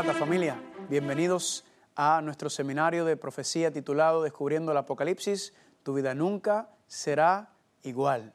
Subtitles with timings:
[0.00, 0.58] Maranata familia,
[0.88, 1.62] bienvenidos
[1.94, 7.50] a nuestro seminario de profecía titulado Descubriendo el Apocalipsis, tu vida nunca será
[7.82, 8.32] igual.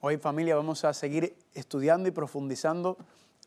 [0.00, 2.96] Hoy familia vamos a seguir estudiando y profundizando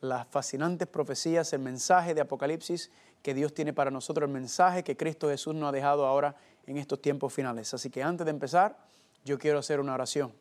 [0.00, 4.96] las fascinantes profecías, el mensaje de Apocalipsis que Dios tiene para nosotros, el mensaje que
[4.96, 6.36] Cristo Jesús nos ha dejado ahora
[6.68, 7.74] en estos tiempos finales.
[7.74, 8.78] Así que antes de empezar,
[9.24, 10.32] yo quiero hacer una oración.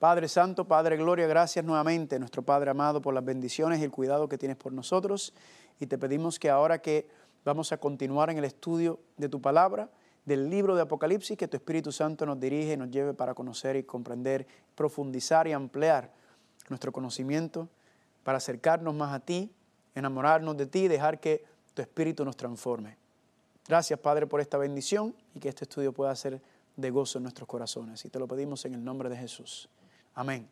[0.00, 4.28] Padre Santo, Padre Gloria, gracias nuevamente, nuestro Padre amado, por las bendiciones y el cuidado
[4.28, 5.32] que tienes por nosotros.
[5.80, 7.08] Y te pedimos que ahora que
[7.44, 9.88] vamos a continuar en el estudio de tu palabra,
[10.24, 13.76] del libro de Apocalipsis, que tu Espíritu Santo nos dirige y nos lleve para conocer
[13.76, 16.10] y comprender, profundizar y ampliar
[16.68, 17.68] nuestro conocimiento,
[18.24, 19.52] para acercarnos más a ti,
[19.94, 21.44] enamorarnos de ti y dejar que
[21.74, 22.96] tu Espíritu nos transforme.
[23.68, 26.40] Gracias, Padre, por esta bendición y que este estudio pueda ser
[26.76, 28.04] de gozo en nuestros corazones.
[28.04, 29.68] Y te lo pedimos en el nombre de Jesús.
[30.14, 30.48] Amén.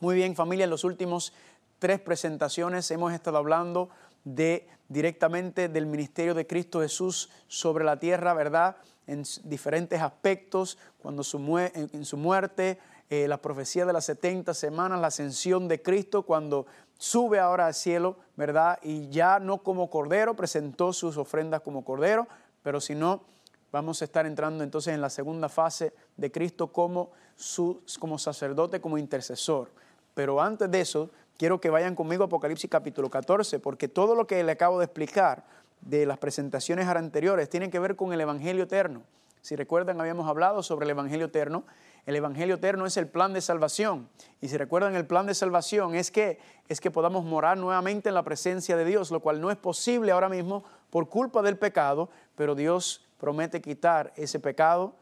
[0.00, 1.32] Muy bien, familia, en los últimos
[1.78, 3.88] tres presentaciones hemos estado hablando
[4.24, 8.76] de directamente del ministerio de Cristo Jesús sobre la tierra, ¿verdad?
[9.06, 12.78] En diferentes aspectos, cuando su en su muerte,
[13.12, 17.74] eh, la profecía de las 70 semanas, la ascensión de Cristo, cuando sube ahora al
[17.74, 18.78] cielo, ¿verdad?
[18.82, 22.26] Y ya no como cordero, presentó sus ofrendas como cordero,
[22.62, 23.24] pero si no,
[23.70, 28.80] vamos a estar entrando entonces en la segunda fase de Cristo como, su, como sacerdote,
[28.80, 29.70] como intercesor.
[30.14, 34.26] Pero antes de eso, quiero que vayan conmigo a Apocalipsis capítulo 14, porque todo lo
[34.26, 35.44] que le acabo de explicar
[35.80, 39.02] de las presentaciones anteriores tiene que ver con el Evangelio eterno.
[39.42, 41.64] Si recuerdan, habíamos hablado sobre el Evangelio eterno.
[42.06, 44.08] El Evangelio eterno es el plan de salvación.
[44.40, 46.38] Y si recuerdan, el plan de salvación es que,
[46.68, 50.12] es que podamos morar nuevamente en la presencia de Dios, lo cual no es posible
[50.12, 54.94] ahora mismo por culpa del pecado, pero Dios promete quitar ese pecado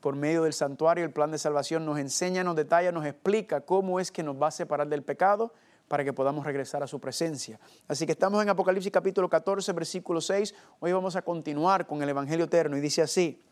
[0.00, 1.04] por medio del santuario.
[1.04, 4.48] El plan de salvación nos enseña, nos detalla, nos explica cómo es que nos va
[4.48, 5.52] a separar del pecado
[5.90, 7.58] para que podamos regresar a su presencia.
[7.88, 10.54] Así que estamos en Apocalipsis capítulo 14, versículo 6.
[10.78, 13.42] Hoy vamos a continuar con el Evangelio eterno y dice así.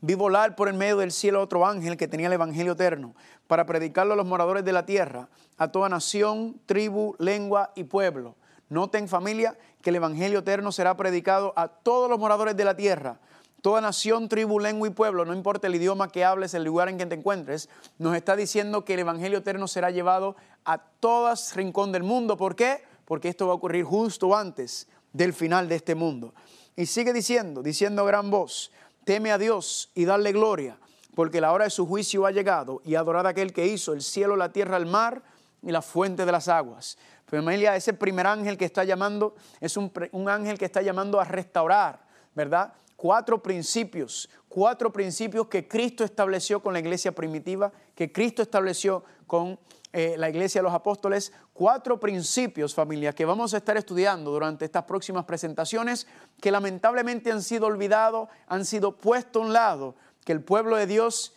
[0.00, 3.14] Vi volar por el medio del cielo otro ángel que tenía el Evangelio eterno
[3.46, 5.28] para predicarlo a los moradores de la tierra,
[5.58, 8.36] a toda nación, tribu, lengua y pueblo.
[8.70, 13.20] Noten familia que el Evangelio eterno será predicado a todos los moradores de la tierra
[13.64, 16.98] toda nación, tribu, lengua y pueblo, no importa el idioma que hables, el lugar en
[16.98, 20.36] que te encuentres, nos está diciendo que el Evangelio eterno será llevado
[20.66, 22.36] a todas rincón del mundo.
[22.36, 22.84] ¿Por qué?
[23.06, 26.34] Porque esto va a ocurrir justo antes del final de este mundo.
[26.76, 28.70] Y sigue diciendo, diciendo a gran voz,
[29.04, 30.76] teme a Dios y dale gloria,
[31.14, 34.02] porque la hora de su juicio ha llegado y adorad a aquel que hizo el
[34.02, 35.22] cielo, la tierra, el mar
[35.62, 36.98] y la fuente de las aguas.
[37.24, 42.04] Familia, ese primer ángel que está llamando es un ángel que está llamando a restaurar,
[42.34, 42.74] ¿verdad?
[43.04, 49.60] Cuatro principios, cuatro principios que Cristo estableció con la iglesia primitiva, que Cristo estableció con
[49.92, 54.64] eh, la iglesia de los apóstoles, cuatro principios, familia, que vamos a estar estudiando durante
[54.64, 56.06] estas próximas presentaciones,
[56.40, 60.86] que lamentablemente han sido olvidados, han sido puestos a un lado, que el pueblo de
[60.86, 61.34] Dios,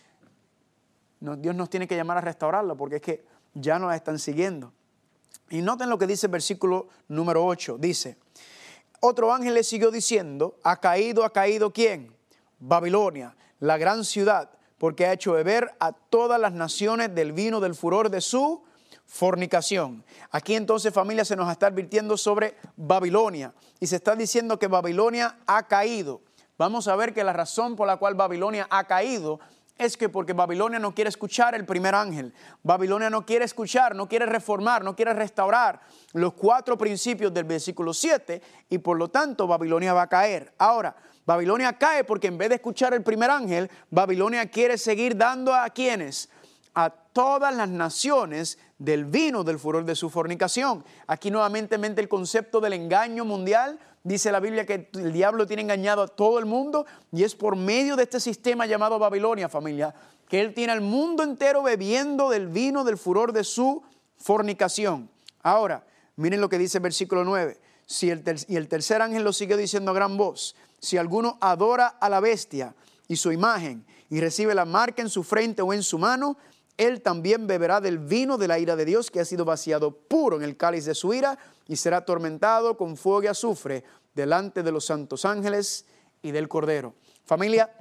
[1.19, 4.71] Dios nos tiene que llamar a restaurarlo, porque es que ya no la están siguiendo.
[5.49, 8.17] Y noten lo que dice el versículo número 8, dice,
[8.99, 12.15] otro ángel le siguió diciendo, ha caído, ha caído quién?
[12.59, 17.75] Babilonia, la gran ciudad, porque ha hecho beber a todas las naciones del vino del
[17.75, 18.63] furor de su
[19.05, 20.03] fornicación.
[20.31, 25.39] Aquí entonces familia se nos está advirtiendo sobre Babilonia y se está diciendo que Babilonia
[25.47, 26.21] ha caído.
[26.57, 29.39] Vamos a ver que la razón por la cual Babilonia ha caído
[29.77, 32.33] es que porque Babilonia no quiere escuchar el primer ángel,
[32.63, 35.81] Babilonia no quiere escuchar, no quiere reformar, no quiere restaurar
[36.13, 40.53] los cuatro principios del versículo 7 y por lo tanto Babilonia va a caer.
[40.57, 40.95] Ahora,
[41.25, 45.69] Babilonia cae porque en vez de escuchar el primer ángel, Babilonia quiere seguir dando a
[45.69, 46.29] quienes,
[46.73, 50.85] a todas las naciones del vino del furor de su fornicación.
[51.07, 53.79] Aquí nuevamente el concepto del engaño mundial.
[54.07, 57.57] Dice la Biblia que el diablo tiene engañado a todo el mundo y es por
[57.57, 59.93] medio de este sistema llamado Babilonia, familia,
[60.29, 63.83] que él tiene al mundo entero bebiendo del vino del furor de su
[64.15, 65.09] fornicación.
[65.43, 67.59] Ahora, miren lo que dice el versículo 9.
[67.85, 71.87] Si el y el tercer ángel lo sigue diciendo a gran voz, si alguno adora
[71.87, 72.75] a la bestia
[73.09, 76.37] y su imagen y recibe la marca en su frente o en su mano,
[76.77, 80.37] él también beberá del vino de la ira de Dios que ha sido vaciado puro
[80.37, 81.37] en el cáliz de su ira
[81.67, 83.83] y será atormentado con fuego y azufre
[84.17, 85.85] delante de los santos ángeles
[86.23, 86.95] y del Cordero.
[87.23, 87.71] Familia,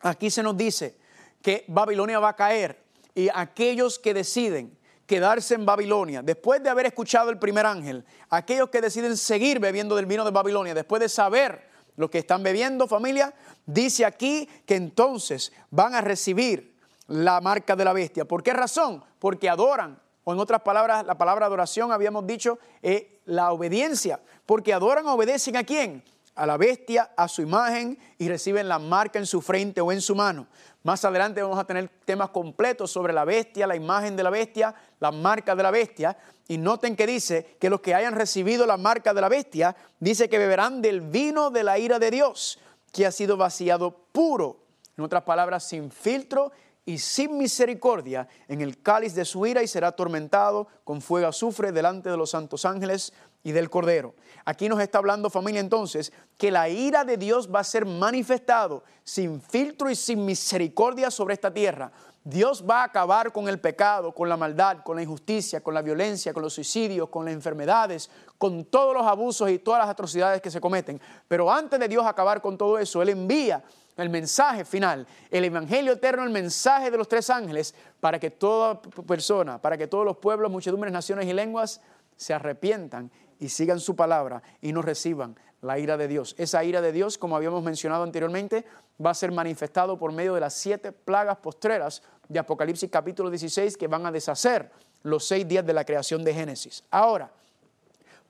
[0.00, 0.96] aquí se nos dice
[1.42, 2.82] que Babilonia va a caer
[3.14, 4.76] y aquellos que deciden
[5.06, 9.94] quedarse en Babilonia, después de haber escuchado el primer ángel, aquellos que deciden seguir bebiendo
[9.94, 13.32] del vino de Babilonia, después de saber lo que están bebiendo, familia,
[13.66, 16.74] dice aquí que entonces van a recibir
[17.06, 18.24] la marca de la bestia.
[18.24, 19.04] ¿Por qué razón?
[19.18, 24.74] Porque adoran o en otras palabras, la palabra adoración habíamos dicho es la obediencia, porque
[24.74, 26.02] adoran obedecen a quién?
[26.34, 30.00] A la bestia, a su imagen y reciben la marca en su frente o en
[30.00, 30.48] su mano.
[30.82, 34.74] Más adelante vamos a tener temas completos sobre la bestia, la imagen de la bestia,
[34.98, 36.18] la marca de la bestia.
[36.48, 40.28] Y noten que dice que los que hayan recibido la marca de la bestia, dice
[40.28, 42.58] que beberán del vino de la ira de Dios,
[42.92, 44.56] que ha sido vaciado puro.
[44.96, 46.50] En otras palabras, sin filtro
[46.86, 51.72] y sin misericordia en el cáliz de su ira y será atormentado con fuego azufre
[51.72, 53.12] delante de los santos ángeles
[53.42, 54.14] y del Cordero.
[54.44, 58.84] Aquí nos está hablando familia entonces que la ira de Dios va a ser manifestado
[59.02, 61.90] sin filtro y sin misericordia sobre esta tierra.
[62.22, 65.82] Dios va a acabar con el pecado, con la maldad, con la injusticia, con la
[65.82, 70.40] violencia, con los suicidios, con las enfermedades, con todos los abusos y todas las atrocidades
[70.40, 71.00] que se cometen.
[71.28, 73.62] Pero antes de Dios acabar con todo eso, Él envía
[73.96, 78.80] el mensaje final, el Evangelio eterno, el mensaje de los tres ángeles, para que toda
[78.80, 81.80] persona, para que todos los pueblos, muchedumbres, naciones y lenguas
[82.16, 86.34] se arrepientan y sigan su palabra y no reciban la ira de Dios.
[86.38, 88.64] Esa ira de Dios, como habíamos mencionado anteriormente,
[89.04, 93.76] va a ser manifestado por medio de las siete plagas postreras de Apocalipsis capítulo 16
[93.76, 94.70] que van a deshacer
[95.02, 96.84] los seis días de la creación de Génesis.
[96.90, 97.30] Ahora,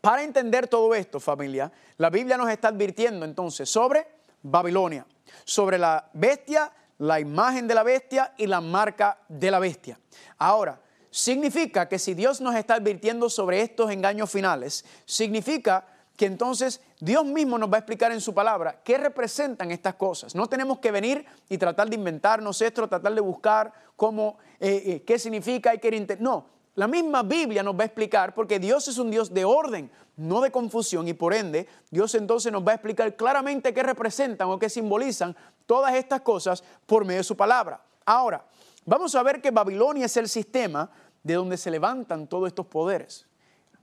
[0.01, 4.07] para entender todo esto, familia, la Biblia nos está advirtiendo entonces sobre
[4.43, 5.07] Babilonia
[5.45, 9.99] sobre la bestia, la imagen de la bestia y la marca de la bestia.
[10.39, 10.81] Ahora,
[11.11, 15.87] significa que si Dios nos está advirtiendo sobre estos engaños finales, significa
[16.17, 20.35] que entonces Dios mismo nos va a explicar en su palabra qué representan estas cosas.
[20.35, 25.03] No tenemos que venir y tratar de inventarnos esto, tratar de buscar cómo, eh, eh,
[25.07, 26.17] qué significa y qué...
[26.19, 29.91] No, la misma Biblia nos va a explicar porque Dios es un Dios de orden,
[30.17, 34.49] no de confusión y por ende Dios entonces nos va a explicar claramente qué representan
[34.49, 35.35] o qué simbolizan
[35.65, 37.83] todas estas cosas por medio de su palabra.
[38.05, 38.45] Ahora,
[38.85, 40.91] vamos a ver que Babilonia es el sistema
[41.23, 43.27] de donde se levantan todos estos poderes.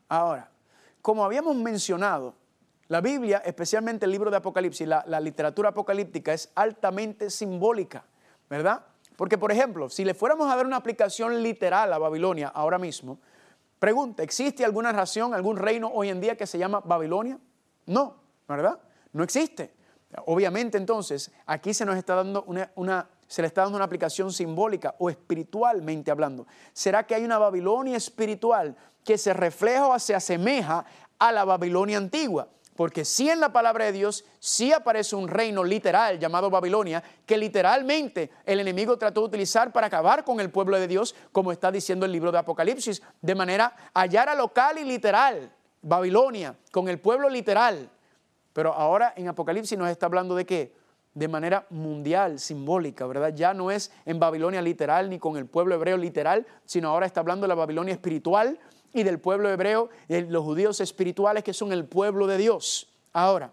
[0.08, 0.50] Ahora,
[1.02, 2.36] como habíamos mencionado,
[2.88, 8.06] la Biblia, especialmente el libro de Apocalipsis, la, literatura apocalíptica es altamente simbólica,
[8.50, 8.86] ¿verdad?
[9.16, 13.20] Porque, por ejemplo, si le fuéramos a dar una aplicación literal a Babilonia ahora mismo,
[13.80, 17.40] pregunta, ¿existe alguna nación, algún reino hoy en día que se llama Babilonia?
[17.86, 18.16] No,
[18.48, 18.80] ¿verdad?
[19.12, 19.74] No existe.
[20.26, 24.96] Obviamente, entonces, aquí se nos está dando una, se le está dando una aplicación simbólica
[25.00, 26.46] o espiritualmente hablando.
[26.72, 30.86] ¿Será que hay una Babilonia espiritual que se refleja o se asemeja
[31.18, 32.48] a la Babilonia antigua?
[32.76, 37.38] Porque sí en la palabra de Dios, sí aparece un reino literal llamado Babilonia, que
[37.38, 41.72] literalmente el enemigo trató de utilizar para acabar con el pueblo de Dios, como está
[41.72, 47.30] diciendo el libro de Apocalipsis, de manera hallar local y literal, Babilonia, con el pueblo
[47.30, 47.90] literal.
[48.54, 50.74] Pero ahora en Apocalipsis nos está hablando de qué?
[51.14, 53.34] De manera mundial, simbólica, ¿verdad?
[53.36, 57.20] Ya no es en Babilonia literal ni con el pueblo hebreo literal, sino ahora está
[57.20, 58.58] hablando de la Babilonia espiritual,
[58.94, 62.90] y del pueblo hebreo, los judíos espirituales que son el pueblo de Dios.
[63.12, 63.52] Ahora,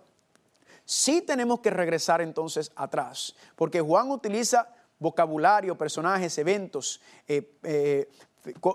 [0.85, 8.09] sí tenemos que regresar entonces atrás, porque Juan utiliza vocabulario, personajes, eventos, eh, eh,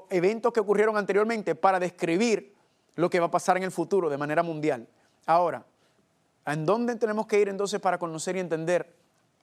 [0.10, 2.54] eventos que ocurrieron anteriormente para describir
[2.96, 4.88] lo que va a pasar en el futuro de manera mundial.
[5.26, 5.66] Ahora,
[6.46, 8.92] ¿en dónde tenemos que ir entonces para conocer y entender,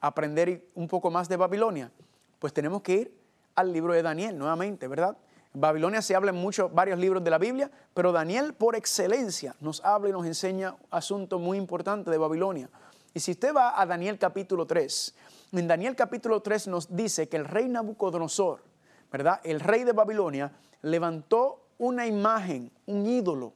[0.00, 1.91] aprender un poco más de Babilonia?
[2.38, 3.14] Pues tenemos que ir
[3.55, 5.17] al libro de Daniel nuevamente, ¿verdad?
[5.54, 9.85] Babilonia se habla en muchos, varios libros de la Biblia, pero Daniel por excelencia nos
[9.85, 12.71] habla y nos enseña asuntos muy importantes de Babilonia.
[13.14, 15.14] Y si usted va a Daniel capítulo 3,
[15.52, 18.62] en Daniel capítulo 3 nos dice que el rey Nabucodonosor,
[19.11, 19.40] ¿verdad?
[19.44, 23.52] El rey de Babilonia levantó una imagen, un ídolo.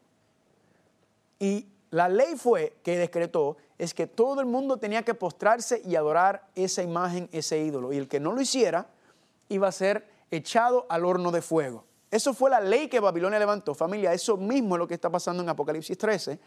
[1.38, 5.96] Y la ley fue que decretó es que todo el mundo tenía que postrarse y
[5.96, 7.92] adorar esa imagen, ese ídolo.
[7.92, 8.86] Y el que no lo hiciera
[9.48, 11.85] iba a ser echado al horno de fuego.
[12.11, 13.75] Eso fue la ley que Babilonia levantó.
[13.75, 16.38] Familia, eso mismo es lo que está pasando en Apocalipsis 13,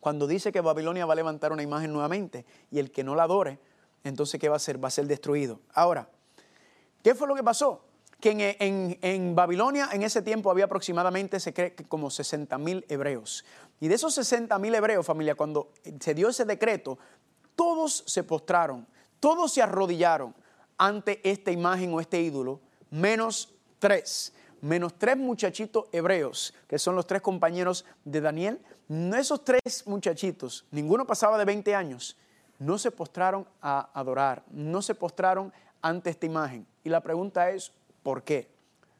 [0.00, 3.24] cuando dice que Babilonia va a levantar una imagen nuevamente y el que no la
[3.24, 3.58] adore,
[4.02, 4.82] entonces ¿qué va a hacer?
[4.82, 5.60] Va a ser destruido.
[5.74, 6.08] Ahora,
[7.02, 7.84] ¿qué fue lo que pasó?
[8.18, 13.44] Que en, Babilonia en ese tiempo había aproximadamente, se cree como 60 mil hebreos.
[13.78, 16.98] Y de esos 60 mil hebreos, familia, cuando se dio ese decreto,
[17.54, 18.86] todos se postraron,
[19.20, 20.34] todos se arrodillaron
[20.80, 22.60] ante esta imagen o este ídolo,
[22.90, 28.60] menos tres menos tres muchachitos hebreos, que son los tres compañeros de Daniel,
[29.16, 32.16] esos tres muchachitos, ninguno pasaba de 20 años,
[32.58, 36.66] no se postraron a adorar, no se postraron ante esta imagen.
[36.84, 37.72] Y la pregunta es,
[38.02, 38.50] ¿por qué?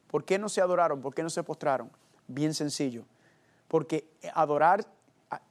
[0.07, 1.01] ¿Por qué no se adoraron?
[1.01, 1.91] ¿Por qué no se postraron?
[2.27, 3.03] Bien sencillo,
[3.67, 4.85] porque adorar,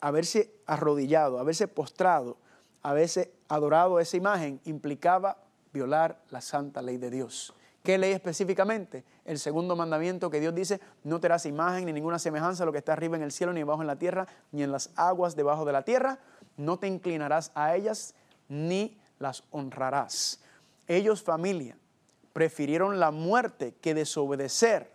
[0.00, 2.36] haberse arrodillado, haberse postrado,
[2.82, 5.36] haberse adorado esa imagen implicaba
[5.72, 9.04] violar la santa ley de Dios ¿Qué ley específicamente?
[9.24, 12.72] El segundo mandamiento que Dios dice, no te harás imagen ni ninguna semejanza a lo
[12.72, 15.34] que está arriba en el cielo, ni abajo en la tierra, ni en las aguas
[15.34, 16.18] debajo de la tierra.
[16.58, 18.14] No te inclinarás a ellas,
[18.48, 20.42] ni las honrarás.
[20.88, 21.78] Ellos, familia,
[22.34, 24.92] prefirieron la muerte que desobedecer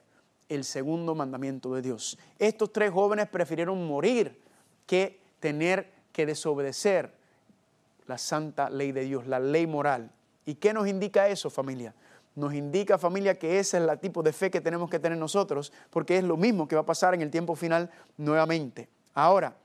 [0.48, 2.20] el segundo mandamiento de Dios.
[2.38, 4.39] Estos tres jóvenes prefirieron morir
[4.86, 7.15] que tener que desobedecer
[8.05, 10.12] la santa ley de Dios, la ley moral.
[10.45, 11.93] ¿Y qué nos indica eso, familia?
[12.35, 15.71] Nos indica, familia, que ese es el tipo de fe que tenemos que tener nosotros,
[15.89, 18.89] porque es lo mismo que va a pasar en el tiempo final nuevamente.
[19.13, 19.55] Ahora,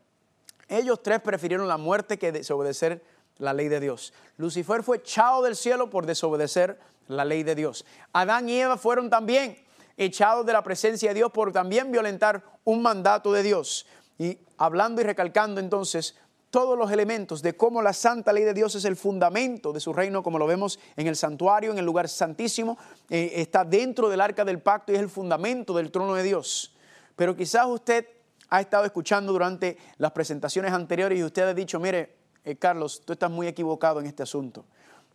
[0.68, 3.02] ellos tres prefirieron la muerte que desobedecer
[3.38, 4.12] la ley de Dios.
[4.37, 7.84] Lucifer fue echado del cielo por desobedecer la ley de Dios.
[8.12, 9.56] Adán y Eva fueron también
[9.96, 13.87] echados de la presencia de Dios por también violentar un mandato de Dios.
[14.18, 16.14] Y hablando y recalcando entonces
[16.50, 19.92] todos los elementos de cómo la santa ley de Dios es el fundamento de su
[19.92, 22.76] reino, como lo vemos en el santuario, en el lugar santísimo,
[23.09, 26.75] eh, está dentro del arca del pacto y es el fundamento del trono de Dios.
[27.16, 28.07] Pero quizás usted
[28.49, 33.12] ha estado escuchando durante las presentaciones anteriores y usted ha dicho, mire, eh, Carlos, tú
[33.12, 34.64] estás muy equivocado en este asunto.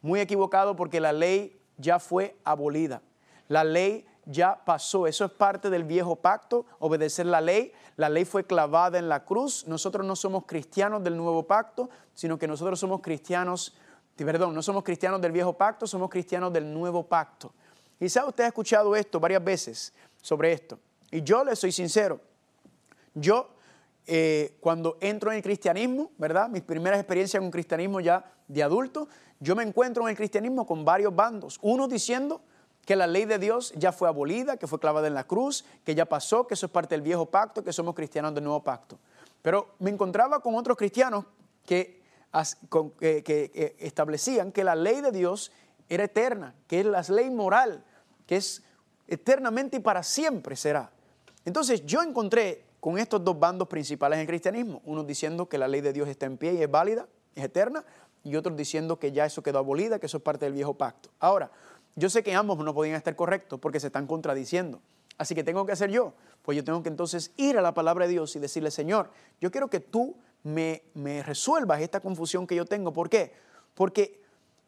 [0.02, 3.02] Muy equivocado porque la ley ya fue abolida.
[3.48, 5.08] La ley ya pasó.
[5.08, 7.72] Eso es parte del viejo pacto, obedecer la ley.
[7.96, 9.66] La ley fue clavada en la cruz.
[9.68, 13.76] Nosotros no somos cristianos del nuevo pacto, sino que nosotros somos cristianos,
[14.16, 17.54] perdón, no somos cristianos del viejo pacto, somos cristianos del nuevo pacto.
[18.00, 20.80] Quizá usted ha escuchado esto varias veces sobre esto.
[21.12, 22.20] Y yo le soy sincero.
[23.14, 23.50] Yo,
[24.08, 26.50] eh, cuando entro en el cristianismo, ¿verdad?
[26.50, 29.08] Mis primeras experiencias con cristianismo ya de adulto,
[29.40, 31.58] yo me encuentro en el cristianismo con varios bandos.
[31.62, 32.42] Uno diciendo
[32.86, 35.96] que la ley de Dios ya fue abolida, que fue clavada en la cruz, que
[35.96, 39.00] ya pasó, que eso es parte del viejo pacto, que somos cristianos del nuevo pacto.
[39.42, 41.26] Pero me encontraba con otros cristianos
[41.66, 42.04] que,
[43.80, 45.52] establecían que la ley de Dios
[45.90, 47.84] era eterna, que es la ley moral,
[48.28, 48.64] que es
[49.08, 50.92] eternamente y para siempre será.
[51.44, 55.68] Entonces yo encontré con estos dos bandos principales en el cristianismo, unos diciendo que la
[55.68, 57.84] ley de Dios está en pie y es válida, es eterna,
[58.24, 61.10] y otros diciendo que ya eso quedó abolida, que eso es parte del viejo pacto.
[61.20, 61.52] Ahora,
[61.96, 64.82] yo sé que ambos no podían estar correctos porque se están contradiciendo.
[65.18, 66.14] Así que tengo que hacer yo.
[66.42, 69.10] Pues yo tengo que entonces ir a la palabra de Dios y decirle, Señor,
[69.40, 72.92] yo quiero que tú me, me resuelvas esta confusión que yo tengo.
[72.92, 73.34] ¿Por qué?
[73.74, 74.22] Porque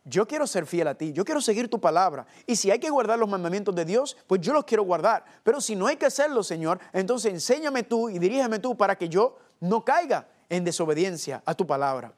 [0.06, 2.26] yo quiero ser fiel a ti, yo quiero seguir tu palabra.
[2.46, 5.26] Y si hay que guardar los mandamientos de Dios, pues yo los quiero guardar.
[5.44, 9.10] Pero si no hay que hacerlo, Señor, entonces enséñame tú y dirígeme tú para que
[9.10, 12.14] yo no caiga en desobediencia a tu palabra.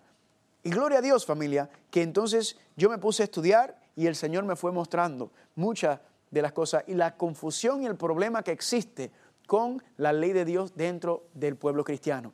[0.62, 4.46] Y gloria a Dios, familia, que entonces yo me puse a estudiar y el Señor
[4.46, 6.00] me fue mostrando muchas
[6.32, 9.12] de las cosas y la confusión y el problema que existe
[9.46, 12.32] con la ley de Dios dentro del pueblo cristiano.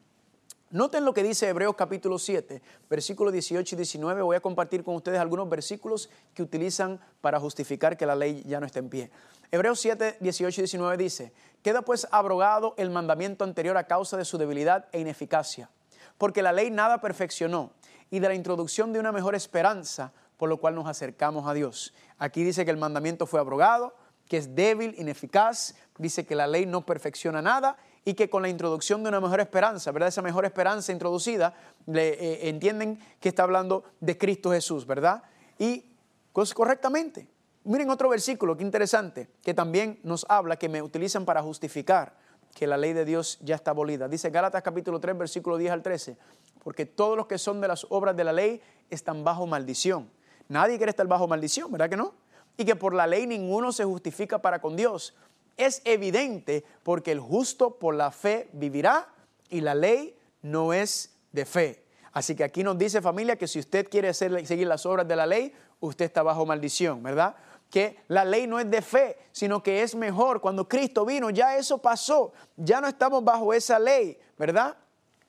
[0.69, 4.21] Noten lo que dice Hebreos capítulo 7, versículos 18 y 19.
[4.21, 8.59] Voy a compartir con ustedes algunos versículos que utilizan para justificar que la ley ya
[8.59, 9.09] no está en pie.
[9.49, 14.25] Hebreos 7, 18 y 19 dice, queda pues abrogado el mandamiento anterior a causa de
[14.25, 15.71] su debilidad e ineficacia,
[16.19, 17.71] porque la ley nada perfeccionó,
[18.11, 21.93] y de la introducción de una mejor esperanza por lo cual nos acercamos a Dios.
[22.17, 23.93] Aquí dice que el mandamiento fue abrogado,
[24.27, 28.49] que es débil, ineficaz, dice que la ley no perfecciona nada y que con la
[28.49, 30.09] introducción de una mejor esperanza, ¿verdad?
[30.09, 31.53] Esa mejor esperanza introducida,
[31.87, 35.23] le, eh, entienden que está hablando de Cristo Jesús, ¿verdad?
[35.57, 35.85] Y
[36.33, 37.27] pues, correctamente.
[37.63, 42.15] Miren otro versículo, qué interesante, que también nos habla, que me utilizan para justificar
[42.53, 44.07] que la ley de Dios ya está abolida.
[44.07, 46.17] Dice Gálatas capítulo 3, versículo 10 al 13,
[46.63, 48.61] porque todos los que son de las obras de la ley
[48.91, 50.09] están bajo maldición
[50.47, 52.13] Nadie quiere estar bajo maldición, ¿verdad que no?
[52.57, 55.15] Y que por la ley ninguno se justifica para con Dios.
[55.57, 59.09] Es evidente porque el justo por la fe vivirá
[59.49, 61.85] y la ley no es de fe.
[62.11, 65.25] Así que aquí nos dice familia que si usted quiere seguir las obras de la
[65.25, 67.35] ley, usted está bajo maldición, ¿verdad?
[67.69, 70.39] Que la ley no es de fe, sino que es mejor.
[70.39, 72.31] Cuando Cristo vino, ya eso pasó.
[72.55, 74.77] Ya no estamos bajo esa ley, ¿verdad?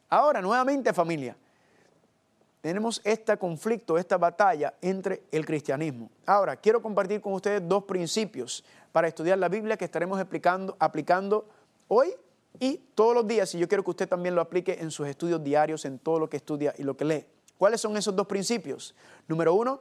[0.08, 1.37] Ahora, nuevamente familia,
[2.66, 6.11] tenemos este conflicto, esta batalla entre el cristianismo.
[6.26, 11.46] Ahora, quiero compartir con ustedes dos principios para estudiar la Biblia que estaremos aplicando, aplicando
[11.87, 12.12] hoy
[12.58, 15.44] y todos los días, y yo quiero que usted también lo aplique en sus estudios
[15.44, 17.25] diarios, en todo lo que estudia y lo que lee.
[17.56, 18.96] ¿Cuáles son esos dos principios?
[19.28, 19.80] Número uno,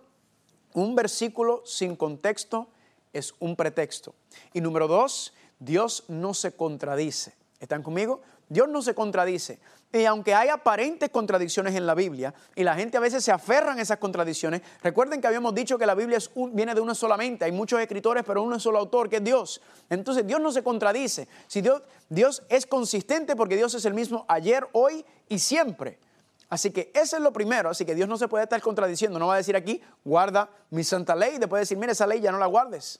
[0.75, 2.67] un versículo sin contexto
[3.13, 4.13] es un pretexto.
[4.53, 7.33] Y número dos, Dios no se contradice.
[7.59, 8.21] ¿Están conmigo?
[8.49, 9.59] Dios no se contradice.
[9.91, 13.79] Y aunque hay aparentes contradicciones en la Biblia, y la gente a veces se aferran
[13.79, 16.19] a esas contradicciones, recuerden que habíamos dicho que la Biblia
[16.51, 19.61] viene de una solamente, hay muchos escritores, pero uno solo autor, que es Dios.
[19.89, 21.29] Entonces Dios no se contradice.
[21.47, 25.97] Si Dios, Dios es consistente porque Dios es el mismo ayer, hoy y siempre.
[26.49, 29.27] Así que eso es lo primero, así que Dios no se puede estar contradiciendo, no
[29.27, 32.31] va a decir aquí, guarda mi santa ley, y después decir, mire, esa ley ya
[32.31, 32.99] no la guardes.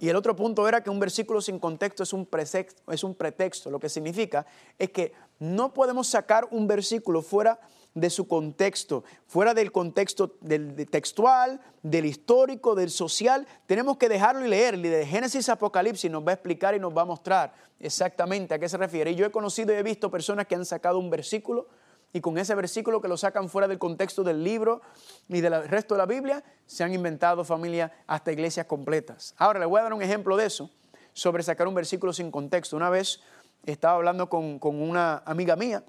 [0.00, 3.14] Y el otro punto era que un versículo sin contexto es un, pretexto, es un
[3.14, 3.70] pretexto.
[3.70, 4.46] Lo que significa
[4.78, 7.60] es que no podemos sacar un versículo fuera
[7.92, 13.46] de su contexto, fuera del contexto del, textual, del histórico, del social.
[13.66, 14.78] Tenemos que dejarlo y leer.
[14.78, 18.58] De Génesis a Apocalipsis nos va a explicar y nos va a mostrar exactamente a
[18.58, 19.10] qué se refiere.
[19.10, 21.68] Y yo he conocido y he visto personas que han sacado un versículo
[22.12, 24.80] y con ese versículo que lo sacan fuera del contexto del libro
[25.28, 29.34] y del resto de la Biblia, se han inventado familia hasta iglesias completas.
[29.38, 30.70] Ahora le voy a dar un ejemplo de eso,
[31.12, 32.76] sobre sacar un versículo sin contexto.
[32.76, 33.20] Una vez
[33.64, 35.84] estaba hablando con, una amiga mía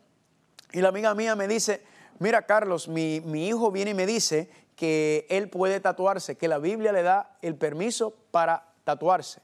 [0.72, 1.84] y la amiga mía me dice,
[2.20, 6.92] mira Carlos, mi, hijo viene y me dice que él puede tatuarse, que la Biblia
[6.92, 9.42] le da el permiso para tatuarse.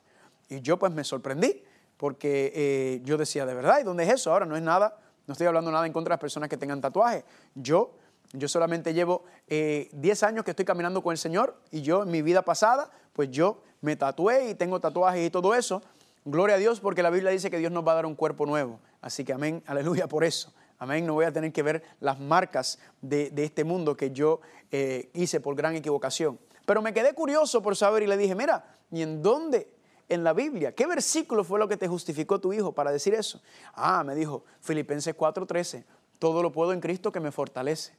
[0.50, 1.64] Y yo pues me sorprendí,
[1.98, 3.80] porque eh, yo decía, ¿de verdad?
[3.82, 4.32] ¿Y dónde es eso?
[4.32, 4.96] Ahora no es nada
[5.28, 7.26] no estoy hablando nada en contra de las personas que tengan tatuajes.
[7.54, 7.92] Yo,
[8.32, 12.12] yo solamente llevo 10 eh, años que estoy caminando con el Señor y yo en
[12.12, 15.84] mi vida pasada, pues yo me tatué y tengo tatuajes y todo eso.
[16.24, 18.46] Gloria a Dios porque la Biblia dice que Dios nos va a dar un cuerpo
[18.46, 18.80] nuevo.
[19.02, 20.54] Así que amén, aleluya por eso.
[20.80, 24.40] Amén, no voy a tener que ver las marcas de, este mundo que yo
[24.72, 26.40] eh, hice por gran equivocación.
[26.66, 29.70] Pero me quedé curioso por saber y le dije, mira, ¿y en dónde
[30.10, 30.74] en la Biblia.
[30.74, 33.42] ¿Qué versículo fue lo que te justificó tu hijo para decir eso?
[33.74, 35.84] Ah, me dijo Filipenses 4:13,
[36.20, 37.94] todo lo puedo en Cristo que me fortalece.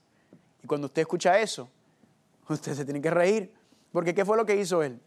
[0.63, 1.69] Y cuando usted escucha eso,
[2.49, 3.55] usted se tiene que reír,
[3.93, 5.01] porque ¿qué fue lo que hizo él?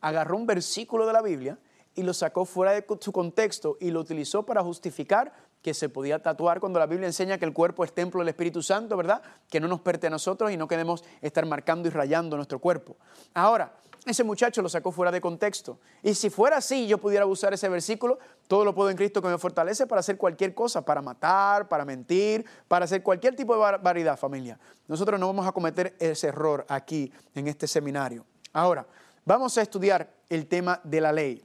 [0.00, 1.58] Agarró un versículo de la Biblia
[1.94, 5.32] y lo sacó fuera de su contexto y lo utilizó para justificar
[5.62, 8.62] que se podía tatuar cuando la Biblia enseña que el cuerpo es templo del Espíritu
[8.62, 9.20] Santo, ¿verdad?
[9.50, 12.96] Que no nos pertenece a nosotros y no queremos estar marcando y rayando nuestro cuerpo.
[13.34, 13.74] Ahora,
[14.06, 15.78] ese muchacho lo sacó fuera de contexto.
[16.02, 19.28] Y si fuera así, yo pudiera usar ese versículo, todo lo puedo en Cristo que
[19.28, 23.78] me fortalece para hacer cualquier cosa, para matar, para mentir, para hacer cualquier tipo de
[23.78, 24.58] variedad, familia.
[24.88, 28.24] Nosotros no vamos a cometer ese error aquí en este seminario.
[28.52, 28.86] Ahora,
[29.24, 31.44] vamos a estudiar el tema de la ley.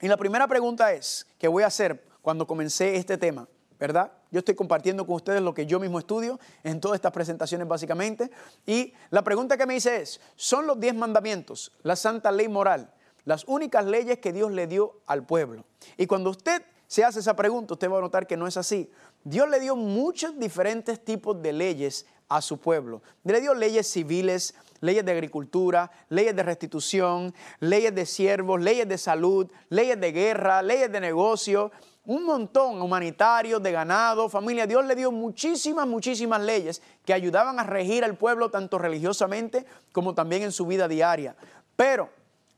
[0.00, 4.12] Y la primera pregunta es, que voy a hacer cuando comencé este tema, ¿verdad?
[4.34, 8.32] Yo estoy compartiendo con ustedes lo que yo mismo estudio en todas estas presentaciones básicamente.
[8.66, 12.92] Y la pregunta que me hice es, ¿son los diez mandamientos, la santa ley moral,
[13.24, 15.64] las únicas leyes que Dios le dio al pueblo?
[15.96, 18.90] Y cuando usted se hace esa pregunta, usted va a notar que no es así.
[19.22, 23.02] Dios le dio muchos diferentes tipos de leyes a su pueblo.
[23.22, 28.98] Le dio leyes civiles, leyes de agricultura, leyes de restitución, leyes de siervos, leyes de
[28.98, 31.70] salud, leyes de guerra, leyes de negocio,
[32.06, 34.66] un montón humanitario, de ganado, familia.
[34.66, 40.14] Dios le dio muchísimas, muchísimas leyes que ayudaban a regir al pueblo tanto religiosamente como
[40.14, 41.34] también en su vida diaria.
[41.76, 42.10] Pero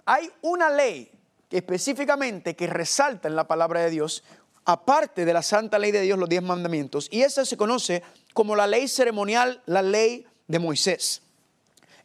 [0.05, 1.11] hay una ley
[1.51, 4.25] específicamente que resalta en la palabra de Dios,
[4.65, 8.03] aparte de la santa ley de Dios, los diez mandamientos, y esa se conoce
[8.35, 11.23] como la ley ceremonial, la ley de Moisés.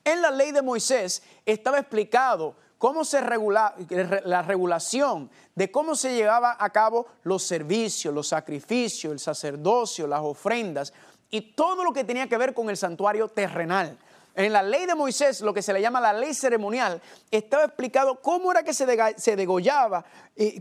[0.03, 3.75] En la ley de Moisés estaba explicado cómo se regula,
[4.25, 10.21] la regulación de cómo se llevaba a cabo los servicios, los sacrificios, el sacerdocio, las
[10.21, 10.91] ofrendas
[11.29, 13.99] y todo lo que tenía que ver con el santuario terrenal.
[14.33, 18.19] En la ley de Moisés, lo que se le llama la ley ceremonial, estaba explicado
[18.19, 18.87] cómo era que se,
[19.35, 20.03] degollaba,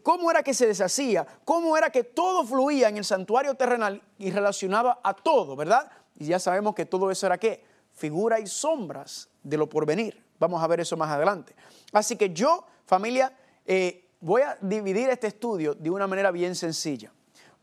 [0.03, 4.31] cómo era que se deshacía, cómo era que todo fluía en el santuario terrenal y
[4.31, 5.91] relacionaba a todo, ¿verdad?
[6.19, 7.65] Y ya sabemos que todo eso era qué?
[7.95, 10.23] Figura y sombras de lo porvenir.
[10.39, 11.55] Vamos a ver eso más adelante.
[11.93, 13.33] Así que yo, familia,
[13.67, 17.13] eh, voy a dividir este estudio de una manera bien sencilla.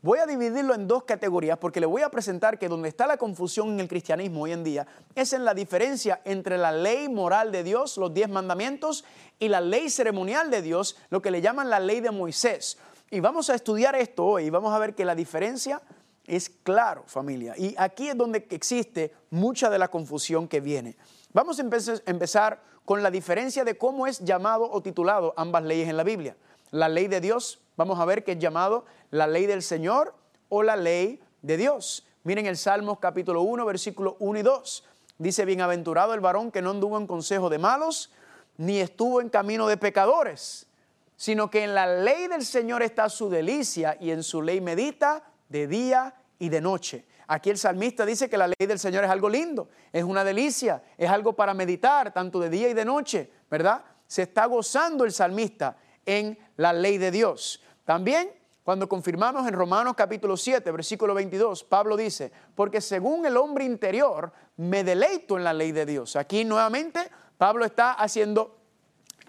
[0.00, 3.16] Voy a dividirlo en dos categorías porque le voy a presentar que donde está la
[3.16, 4.86] confusión en el cristianismo hoy en día
[5.16, 9.04] es en la diferencia entre la ley moral de Dios, los diez mandamientos,
[9.40, 12.78] y la ley ceremonial de Dios, lo que le llaman la ley de Moisés.
[13.10, 15.82] Y vamos a estudiar esto hoy y vamos a ver que la diferencia
[16.24, 17.54] es claro, familia.
[17.56, 20.96] Y aquí es donde existe mucha de la confusión que viene.
[21.32, 25.96] Vamos a empezar con la diferencia de cómo es llamado o titulado ambas leyes en
[25.98, 26.36] la Biblia.
[26.70, 30.14] La ley de Dios, vamos a ver que es llamado la ley del Señor
[30.48, 32.06] o la ley de Dios.
[32.24, 34.84] Miren el Salmos capítulo 1, versículo 1 y 2.
[35.18, 38.10] Dice, bienaventurado el varón que no anduvo en consejo de malos,
[38.56, 40.66] ni estuvo en camino de pecadores,
[41.16, 45.24] sino que en la ley del Señor está su delicia y en su ley medita
[45.48, 47.04] de día y de noche.
[47.28, 50.82] Aquí el salmista dice que la ley del Señor es algo lindo, es una delicia,
[50.96, 53.84] es algo para meditar tanto de día y de noche, ¿verdad?
[54.06, 57.62] Se está gozando el salmista en la ley de Dios.
[57.84, 58.30] También
[58.64, 64.32] cuando confirmamos en Romanos capítulo 7, versículo 22, Pablo dice, porque según el hombre interior
[64.56, 66.16] me deleito en la ley de Dios.
[66.16, 68.56] Aquí nuevamente Pablo está haciendo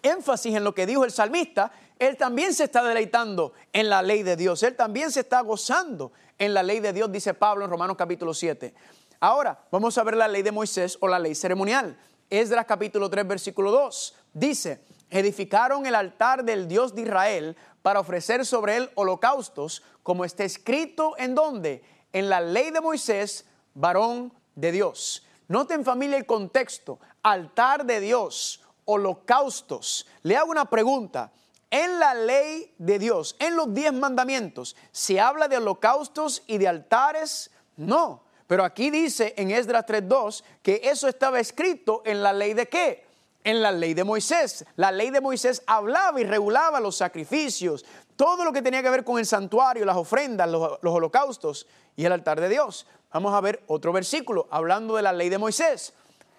[0.01, 4.23] énfasis en lo que dijo el salmista, él también se está deleitando en la ley
[4.23, 7.71] de Dios, él también se está gozando en la ley de Dios, dice Pablo en
[7.71, 8.73] Romanos capítulo 7.
[9.19, 11.99] Ahora, vamos a ver la ley de Moisés o la ley ceremonial.
[12.30, 14.15] Esdras capítulo 3, versículo 2.
[14.34, 20.45] Dice, edificaron el altar del Dios de Israel para ofrecer sobre él holocaustos, como está
[20.45, 21.84] escrito en donde?
[22.13, 25.28] En la ley de Moisés, varón de Dios.
[25.49, 30.08] Noten familia el contexto, altar de Dios, holocaustos.
[30.23, 31.32] Le hago una pregunta.
[31.71, 36.67] En la ley de Dios, en los diez mandamientos, ¿se habla de holocaustos y de
[36.67, 37.51] altares?
[37.77, 38.23] No.
[38.47, 43.05] Pero aquí dice en Esdras 3.2 que eso estaba escrito en la ley de qué?
[43.43, 44.65] En la ley de Moisés.
[44.75, 49.03] La ley de Moisés hablaba y regulaba los sacrificios, todo lo que tenía que ver
[49.03, 52.88] con el santuario, las ofrendas, los, los holocaustos y el altar de Dios.
[53.13, 55.93] Vamos a ver otro versículo hablando de la ley de Moisés.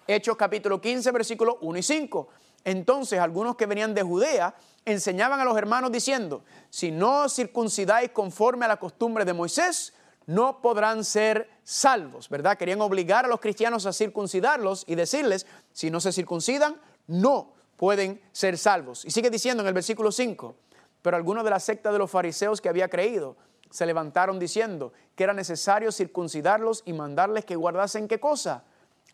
[0.05, 2.27] Hechos capítulo 15, versículos 1 y 5.
[2.65, 4.53] Entonces algunos que venían de Judea
[4.85, 9.93] enseñaban a los hermanos diciendo, si no circuncidáis conforme a la costumbre de Moisés,
[10.25, 12.57] no podrán ser salvos, ¿verdad?
[12.57, 18.21] Querían obligar a los cristianos a circuncidarlos y decirles, si no se circuncidan, no pueden
[18.31, 19.05] ser salvos.
[19.05, 20.55] Y sigue diciendo en el versículo 5,
[21.01, 23.35] pero algunos de la secta de los fariseos que había creído
[23.71, 28.63] se levantaron diciendo que era necesario circuncidarlos y mandarles que guardasen qué cosa?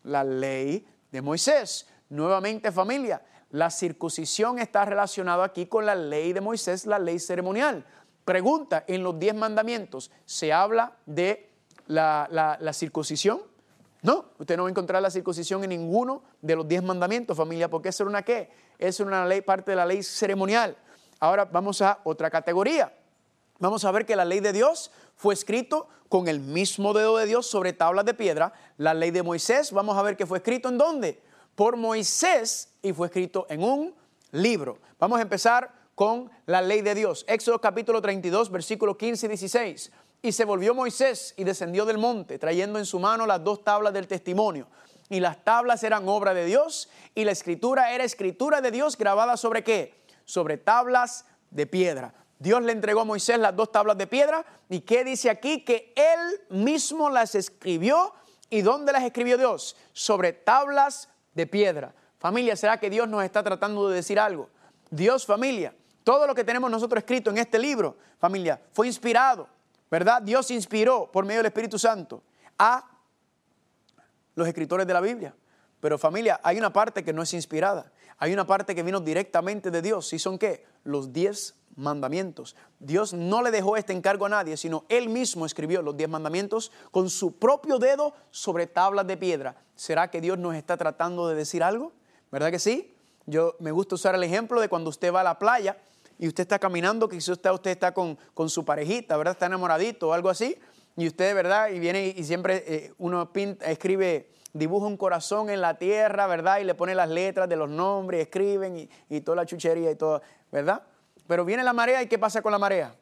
[0.02, 1.86] La ley de Moisés.
[2.10, 7.84] Nuevamente familia, la circuncisión está relacionada aquí con la ley de Moisés, la ley ceremonial.
[8.24, 11.50] Pregunta, ¿en los diez mandamientos se habla de
[11.86, 13.40] la, circuncisión?
[14.02, 17.70] No, usted no va a encontrar la circuncisión en ninguno de los diez mandamientos, familia,
[17.70, 18.50] porque eso era una qué?
[18.78, 20.76] Es una ley, parte de la ley ceremonial.
[21.18, 22.92] Ahora vamos a otra categoría.
[23.58, 27.26] Vamos a ver que la ley de Dios fue escrito con el mismo dedo de
[27.26, 28.52] Dios sobre tablas de piedra.
[28.76, 31.20] La ley de Moisés, vamos a ver que fue escrito en dónde?
[31.58, 33.92] Por Moisés y fue escrito en un
[34.30, 34.78] libro.
[34.96, 37.24] Vamos a empezar con la ley de Dios.
[37.26, 39.92] Éxodo capítulo 32, versículos 15 y 16.
[40.22, 43.92] Y se volvió Moisés y descendió del monte, trayendo en su mano las dos tablas
[43.92, 44.68] del testimonio.
[45.08, 49.36] Y las tablas eran obra de Dios y la escritura era escritura de Dios grabada
[49.36, 50.04] sobre qué?
[50.26, 52.14] Sobre tablas de piedra.
[52.38, 54.46] Dios le entregó a Moisés las dos tablas de piedra.
[54.68, 55.64] ¿Y qué dice aquí?
[55.64, 58.14] Que él mismo las escribió.
[58.48, 59.74] ¿Y dónde las escribió Dios?
[59.92, 61.94] Sobre tablas de piedra.
[62.18, 64.50] Familia, ¿será que Dios nos está tratando de decir algo?
[64.90, 65.72] Dios, familia,
[66.02, 69.48] todo lo que tenemos nosotros escrito en este libro, familia, fue inspirado,
[69.88, 70.20] ¿verdad?
[70.20, 72.24] Dios inspiró por medio del Espíritu Santo
[72.58, 72.84] a
[74.34, 75.32] los escritores de la Biblia.
[75.80, 77.92] Pero familia, hay una parte que no es inspirada.
[78.18, 80.12] Hay una parte que vino directamente de Dios.
[80.12, 80.66] ¿Y son qué?
[80.88, 82.56] Los diez mandamientos.
[82.80, 86.72] Dios no le dejó este encargo a nadie, sino Él mismo escribió los diez mandamientos
[86.90, 89.54] con su propio dedo sobre tablas de piedra.
[89.76, 91.92] ¿Será que Dios nos está tratando de decir algo?
[92.32, 92.94] ¿Verdad que sí?
[93.26, 95.76] Yo me gusta usar el ejemplo de cuando usted va a la playa
[96.18, 99.32] y usted está caminando, quizás usted, usted está con, con su parejita, ¿verdad?
[99.32, 100.56] Está enamoradito o algo así,
[100.96, 101.70] y usted, ¿verdad?
[101.70, 106.58] Y viene y siempre eh, uno pinta, escribe dibuja un corazón en la tierra, ¿verdad?
[106.58, 109.96] Y le pone las letras de los nombres, escriben y, y, toda la chuchería y
[109.96, 110.82] todo, ¿verdad?
[111.26, 112.94] Pero viene la marea y ¿qué pasa con la marea?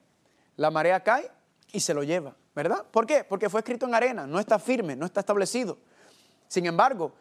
[0.56, 1.30] La marea cae
[1.72, 2.84] y se lo lleva, ¿verdad?
[2.90, 3.24] ¿Por qué?
[3.24, 5.78] Porque fue escrito en arena, no está firme, no está establecido.
[6.48, 7.12] Sin embargo,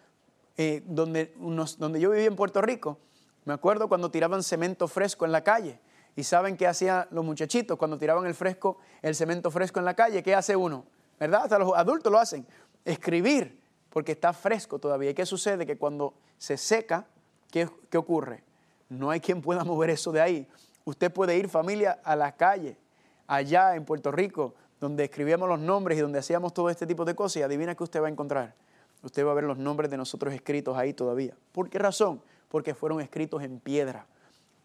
[0.57, 1.33] eh, donde,
[1.77, 2.99] donde yo vivía en Puerto Rico,
[3.45, 5.79] me acuerdo cuando tiraban cemento fresco en la calle.
[6.15, 9.93] ¿Y saben qué hacían los muchachitos cuando tiraban el fresco, el cemento fresco en la
[9.93, 10.23] calle?
[10.23, 10.85] ¿Qué hace uno?
[11.19, 11.41] ¿Verdad?
[11.43, 12.47] Hasta los adultos lo hacen.
[12.85, 13.61] Escribir,
[13.95, 15.11] porque está fresco todavía.
[15.11, 15.65] ¿Y qué sucede?
[15.65, 17.05] Que cuando se seca,
[17.49, 18.43] ¿qué, qué ocurre?
[18.89, 20.49] No hay quien pueda mover eso de ahí.
[20.83, 22.77] Usted puede ir familia a la calle,
[23.25, 27.15] allá en Puerto Rico, donde escribíamos los nombres y donde hacíamos todo este tipo de
[27.15, 28.53] cosas y adivina qué usted va a encontrar.
[29.01, 31.33] Usted va a ver los nombres de nosotros escritos ahí todavía.
[31.53, 32.21] ¿Por qué razón?
[32.49, 34.07] Porque fueron escritos en piedra.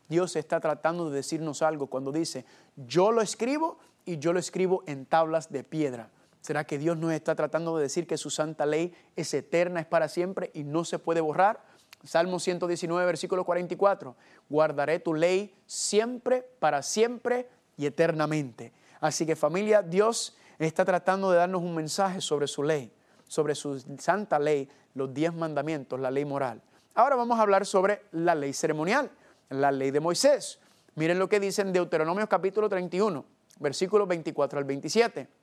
[0.08, 4.82] Dios está tratando de decirnos algo cuando dice, yo lo escribo y yo lo escribo
[4.88, 6.10] en tablas de piedra.
[6.40, 9.86] ¿Será que Dios nos está tratando de decir que su santa ley es eterna, es
[9.86, 11.62] para siempre y no se puede borrar?
[12.04, 14.16] Salmo 119, versículo 44.
[14.48, 18.72] Guardaré tu ley siempre, para siempre y eternamente.
[19.00, 22.92] Así que familia, Dios está tratando de darnos un mensaje sobre su ley,
[23.28, 26.62] sobre su santa ley, los diez mandamientos, la ley moral.
[26.94, 29.10] Ahora vamos a hablar sobre la ley ceremonial,
[29.50, 30.58] la ley de Moisés.
[30.94, 33.24] Miren lo que dice en Deuteronomio capítulo 31,
[33.58, 35.39] versículos 24 al 27.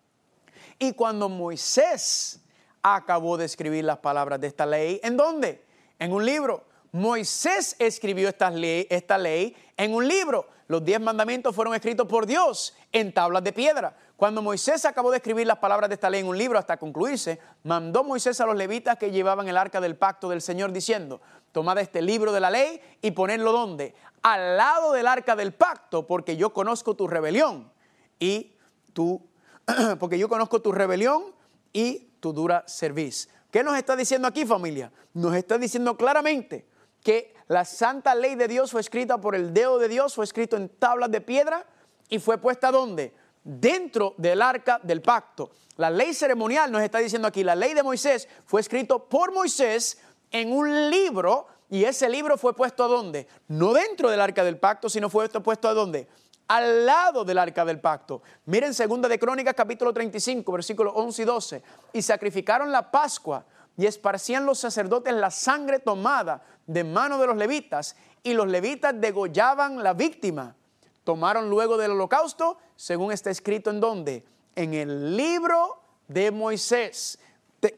[0.79, 2.41] Y cuando Moisés
[2.81, 5.67] acabó de escribir las palabras de esta ley, ¿en dónde?
[5.99, 6.63] en un libro.
[6.91, 10.47] Moisés escribió esta ley, esta ley en un libro.
[10.67, 13.95] Los diez mandamientos fueron escritos por Dios en tablas de piedra.
[14.15, 17.39] Cuando Moisés acabó de escribir las palabras de esta ley en un libro hasta concluirse,
[17.63, 21.77] mandó Moisés a los levitas que llevaban el arca del pacto del Señor diciendo, tomad
[21.77, 23.93] este libro de la ley y ponedlo donde?
[24.23, 27.71] Al lado del arca del pacto, porque yo conozco tu rebelión
[28.19, 28.55] y
[28.93, 29.21] tu,
[29.99, 31.35] porque yo conozco tu rebelión
[31.73, 33.29] y tu dura serviz.
[33.51, 34.91] ¿Qué nos está diciendo aquí familia?
[35.13, 36.67] Nos está diciendo claramente
[37.03, 40.57] que la santa ley de Dios fue escrita por el dedo de Dios, fue escrito
[40.57, 41.65] en tablas de piedra
[42.09, 43.13] y fue puesta ¿dónde?
[43.43, 45.51] Dentro del arca del pacto.
[45.77, 49.99] La ley ceremonial nos está diciendo aquí, la ley de Moisés fue escrito por Moisés
[50.31, 53.27] en un libro y ese libro fue puesto a dónde?
[53.47, 56.07] No dentro del arca del pacto, sino fue puesto a dónde?
[56.47, 58.21] Al lado del arca del pacto.
[58.45, 61.63] Miren segunda de Crónicas capítulo 35, versículos 11 y 12.
[61.93, 67.35] Y sacrificaron la Pascua y esparcían los sacerdotes la sangre tomada de mano de los
[67.35, 70.55] levitas y los levitas degollaban la víctima.
[71.03, 74.25] Tomaron luego del holocausto, según está escrito en dónde?
[74.55, 77.19] En el libro de Moisés.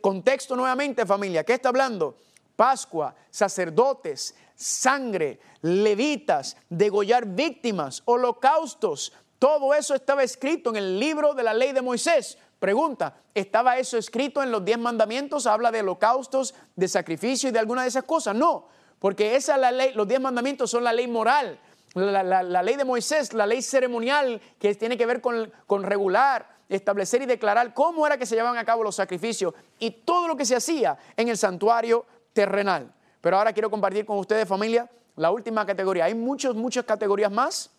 [0.02, 2.18] contexto nuevamente familia, ¿qué está hablando?
[2.56, 9.14] Pascua, sacerdotes, sangre, levitas, degollar víctimas, holocaustos.
[9.40, 12.38] Todo eso estaba escrito en el libro de la ley de Moisés.
[12.60, 15.48] Pregunta, ¿estaba eso escrito en los diez mandamientos?
[15.48, 18.36] ¿Habla de holocaustos, de sacrificio y de alguna de esas cosas?
[18.36, 18.68] No,
[19.00, 21.58] porque esa la ley, los diez mandamientos son la ley moral,
[21.96, 27.22] la, ley de Moisés, la ley ceremonial que tiene que ver con, con regular, establecer
[27.22, 30.46] y declarar cómo era que se llevaban a cabo los sacrificios y todo lo que
[30.46, 32.94] se hacía en el santuario terrenal.
[33.22, 36.06] Pero ahora quiero compartir con ustedes, familia, la última categoría.
[36.06, 37.72] Hay muchas, muchas categorías más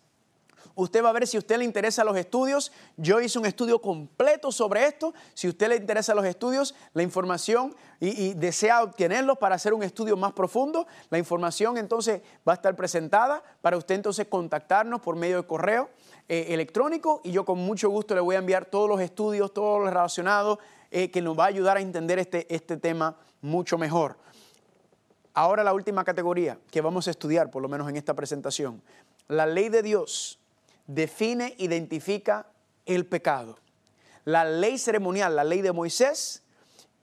[0.75, 2.71] Usted va a ver si a usted le interesa los estudios.
[2.97, 5.13] Yo hice un estudio completo sobre esto.
[5.33, 9.83] Si a usted le interesa los estudios, la información y, desea obtenerlos para hacer un
[9.83, 15.15] estudio más profundo, la información entonces va a estar presentada para usted entonces contactarnos por
[15.15, 15.89] medio de correo
[16.27, 19.79] eh, electrónico y yo con mucho gusto le voy a enviar todos los estudios, todo
[19.79, 24.17] lo relacionado eh, que nos va a ayudar a entender este, este tema mucho mejor.
[25.33, 28.81] Ahora la última categoría que vamos a estudiar, por lo menos en esta presentación,
[29.27, 30.39] la ley de Dios
[30.87, 32.47] define, identifica
[32.85, 33.57] el pecado.
[34.25, 36.43] La ley ceremonial, la ley de Moisés,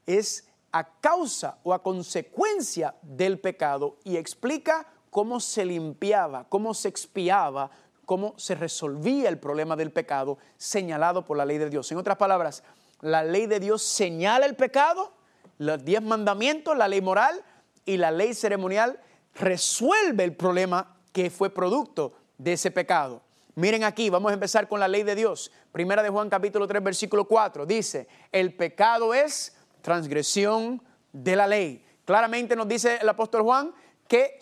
[0.07, 6.89] es a causa o a consecuencia del pecado y explica cómo se limpiaba, cómo se
[6.89, 7.71] expiaba,
[8.05, 11.91] cómo se resolvía el problema del pecado señalado por la ley de Dios.
[11.93, 12.63] En otras palabras,
[13.01, 15.13] la ley de Dios señala el pecado,
[15.59, 17.43] los diez mandamientos, la ley moral
[17.89, 19.01] y la ley ceremonial
[19.35, 23.23] resuelve el problema que fue producto de ese pecado.
[23.55, 25.51] Miren aquí, vamos a empezar con la ley de Dios.
[25.73, 30.83] Primera de Juan capítulo 3 versículo 4 dice, el pecado es transgresión
[31.15, 31.83] de la ley.
[32.05, 33.73] Claramente nos dice el apóstol Juan
[34.07, 34.39] que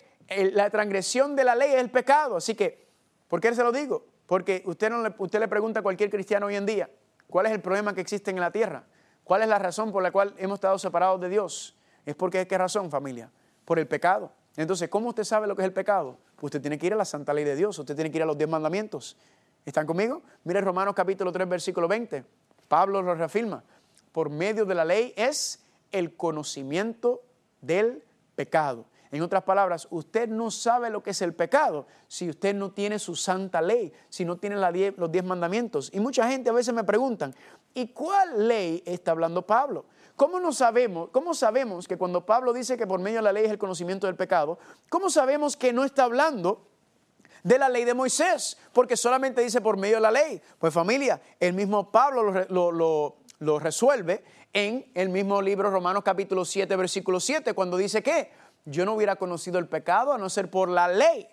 [0.51, 2.35] la transgresión de la ley es el pecado.
[2.35, 2.89] Así que,
[3.29, 4.05] ¿por qué se lo digo?
[4.25, 6.89] Porque usted, no le, usted le pregunta a cualquier cristiano hoy en día,
[7.29, 8.83] ¿cuál es el problema que existe en la tierra?
[9.23, 11.77] ¿Cuál es la razón por la cual hemos estado separados de Dios?
[12.05, 13.31] Es porque, ¿qué razón familia?
[13.67, 14.31] Por el pecado.
[14.55, 16.17] Entonces, ¿cómo usted sabe lo que es el pecado?
[16.39, 18.25] Usted tiene que ir a la santa ley de Dios, usted tiene que ir a
[18.25, 19.17] los diez mandamientos.
[19.65, 20.21] ¿Están conmigo?
[20.45, 22.23] Mire Romanos capítulo 3, versículo 20.
[22.69, 23.61] Pablo lo reafirma.
[24.13, 25.59] Por medio de la ley es
[25.91, 27.23] el conocimiento
[27.59, 28.01] del
[28.35, 28.85] pecado.
[29.11, 32.99] En otras palabras, usted no sabe lo que es el pecado si usted no tiene
[32.99, 35.89] su santa ley, si no tiene los diez mandamientos.
[35.93, 37.35] Y mucha gente a veces me preguntan,
[37.73, 39.85] ¿y cuál ley está hablando Pablo?
[40.17, 43.45] ¿Cómo no sabemos, cómo sabemos que cuando Pablo dice que por medio de la ley
[43.45, 44.57] es el conocimiento del pecado,
[44.89, 46.65] cómo sabemos que no está hablando
[47.43, 48.57] de la ley de Moisés?
[48.73, 50.41] Porque solamente dice por medio de la ley.
[50.57, 57.19] Pues familia, el mismo Pablo lo, resuelve en el mismo libro Romanos capítulo 7, versículo
[57.19, 58.31] 7, cuando dice que
[58.65, 61.27] yo no hubiera conocido el pecado a no ser por la ley.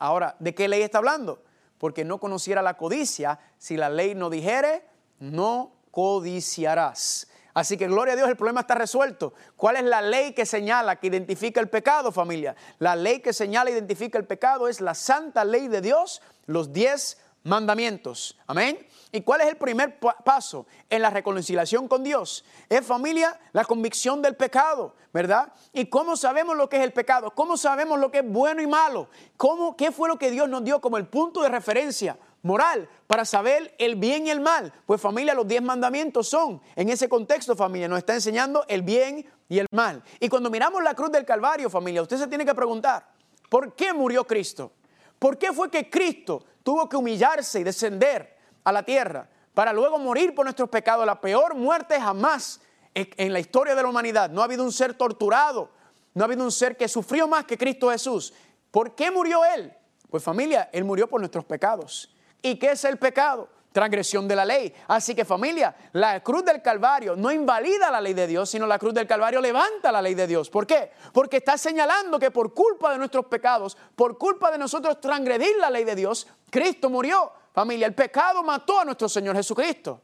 [0.00, 1.44] Ahora, ¿de qué ley está hablando?
[1.78, 4.84] Porque no conociera la codicia, si la ley no dijere,
[5.20, 7.28] no codiciarás.
[7.54, 9.32] Así que gloria a Dios, el problema está resuelto.
[9.56, 12.56] ¿Cuál es la ley que señala, que identifica el pecado, familia?
[12.80, 16.72] La ley que señala, e identifica el pecado es la santa ley de Dios, los
[16.72, 18.36] diez mandamientos.
[18.48, 18.84] Amén.
[19.12, 22.44] ¿Y cuál es el primer paso en la reconciliación con Dios?
[22.68, 25.52] Es familia, la convicción del pecado, ¿verdad?
[25.72, 27.30] ¿Y cómo sabemos lo que es el pecado?
[27.30, 29.08] ¿Cómo sabemos lo que es bueno y malo?
[29.36, 32.18] ¿Cómo, ¿Qué fue lo que Dios nos dio como el punto de referencia?
[32.44, 34.72] Moral para saber el bien y el mal.
[34.86, 39.26] Pues familia, los diez mandamientos son, en ese contexto familia, nos está enseñando el bien
[39.48, 40.04] y el mal.
[40.20, 43.08] Y cuando miramos la cruz del Calvario familia, usted se tiene que preguntar,
[43.48, 44.72] ¿por qué murió Cristo?
[45.18, 49.98] ¿Por qué fue que Cristo tuvo que humillarse y descender a la tierra para luego
[49.98, 51.06] morir por nuestros pecados?
[51.06, 52.60] La peor muerte jamás
[52.92, 54.30] en la historia de la humanidad.
[54.30, 55.70] No ha habido un ser torturado,
[56.12, 58.34] no ha habido un ser que sufrió más que Cristo Jesús.
[58.70, 59.72] ¿Por qué murió Él?
[60.10, 62.13] Pues familia, Él murió por nuestros pecados.
[62.44, 63.48] ¿Y qué es el pecado?
[63.72, 64.72] Transgresión de la ley.
[64.86, 68.78] Así que familia, la cruz del Calvario no invalida la ley de Dios, sino la
[68.78, 70.50] cruz del Calvario levanta la ley de Dios.
[70.50, 70.90] ¿Por qué?
[71.14, 75.70] Porque está señalando que por culpa de nuestros pecados, por culpa de nosotros transgredir la
[75.70, 77.32] ley de Dios, Cristo murió.
[77.54, 80.02] Familia, el pecado mató a nuestro Señor Jesucristo.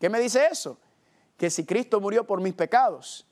[0.00, 0.80] ¿Qué me dice eso?
[1.36, 3.28] Que si Cristo murió por mis pecados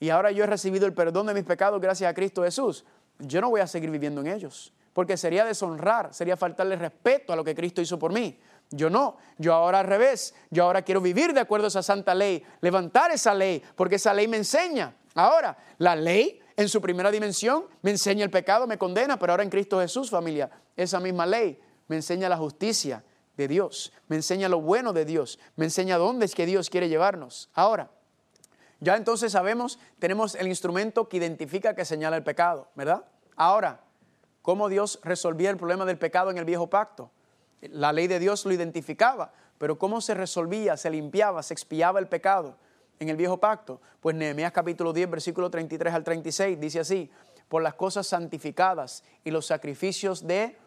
[0.00, 2.86] y ahora yo he recibido el perdón de mis pecados gracias a Cristo Jesús,
[3.18, 7.36] yo no voy a seguir viviendo en ellos, porque sería deshonrar, sería faltarle respeto a
[7.36, 8.38] lo que Cristo hizo por mí.
[8.70, 12.14] Yo no, yo ahora al revés, yo ahora quiero vivir de acuerdo a esa santa
[12.14, 14.96] ley, levantar esa ley, porque esa ley me enseña.
[15.14, 19.42] Ahora, la ley en su primera dimensión me enseña el pecado, me condena, pero ahora
[19.42, 23.04] en Cristo Jesús, familia, esa misma ley me enseña la justicia
[23.36, 26.88] de Dios, me enseña lo bueno de Dios, me enseña dónde es que Dios quiere
[26.88, 27.50] llevarnos.
[27.52, 27.90] Ahora,
[28.80, 33.04] ya entonces sabemos, tenemos el instrumento que identifica, que señala el pecado, ¿verdad?
[33.36, 33.80] Ahora,
[34.44, 37.10] ¿cómo Dios resolvía el problema del pecado en el viejo pacto?
[37.62, 42.08] La ley de Dios lo identificaba, pero ¿cómo se resolvía, se limpiaba, se expiaba el
[42.08, 42.58] pecado
[43.00, 43.80] en el viejo pacto?
[44.00, 47.10] Pues Nehemías capítulo 10, versículo 33 al 36 dice así,
[47.48, 50.58] por las cosas santificadas y los sacrificios de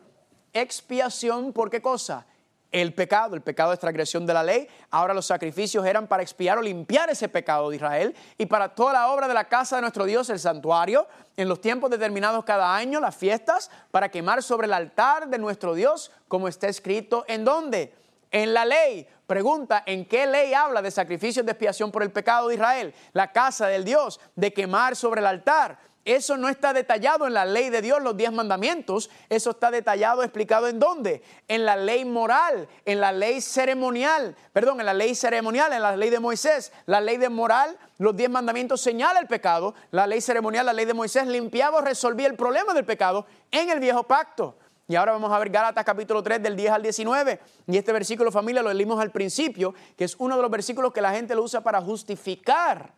[0.54, 2.26] expiación, ¿por qué cosa?
[2.72, 4.68] El pecado, el pecado de transgresión de la ley.
[4.90, 8.94] Ahora los sacrificios eran para expiar o limpiar ese pecado de Israel y para toda
[8.94, 12.76] la obra de la casa de nuestro Dios, el santuario, en los tiempos determinados cada
[12.76, 17.46] año, las fiestas, para quemar sobre el altar de nuestro Dios, como está escrito en
[17.46, 17.94] dónde?
[18.32, 19.08] En la ley.
[19.26, 22.94] Pregunta, ¿en qué ley habla de sacrificios de expiación por el pecado de Israel?
[23.14, 25.78] La casa del Dios, de quemar sobre el altar.
[26.08, 29.10] Eso no está detallado en la ley de Dios, los diez mandamientos.
[29.28, 31.22] Eso está detallado, explicado en dónde?
[31.50, 34.34] En la ley moral, en la ley ceremonial.
[34.54, 36.72] Perdón, en la ley ceremonial, en la ley de Moisés.
[36.86, 39.76] La ley de moral, los diez mandamientos señala el pecado.
[39.92, 43.70] La ley ceremonial, la ley de Moisés limpiaba o resolvía el problema del pecado en
[43.70, 44.58] el viejo pacto.
[44.88, 47.42] Y ahora vamos a ver Gálatas capítulo 3 del 10 al 19.
[47.68, 51.02] Y este versículo, familia, lo leímos al principio, que es uno de los versículos que
[51.02, 52.94] la gente lo usa para justificar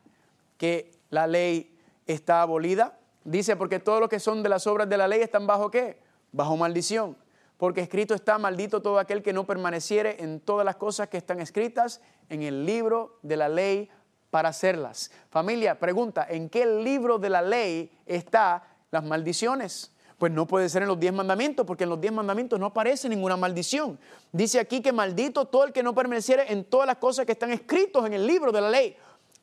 [0.59, 1.78] que la ley
[2.13, 2.97] está abolida.
[3.23, 5.99] Dice, porque todos los que son de las obras de la ley están bajo qué?
[6.31, 7.17] Bajo maldición.
[7.57, 11.41] Porque escrito está, maldito todo aquel que no permaneciere en todas las cosas que están
[11.41, 13.89] escritas en el libro de la ley
[14.31, 15.11] para hacerlas.
[15.29, 19.91] Familia, pregunta, ¿en qué libro de la ley está las maldiciones?
[20.17, 23.07] Pues no puede ser en los diez mandamientos, porque en los diez mandamientos no aparece
[23.07, 23.99] ninguna maldición.
[24.31, 27.51] Dice aquí que maldito todo el que no permaneciere en todas las cosas que están
[27.51, 28.97] escritos en el libro de la ley.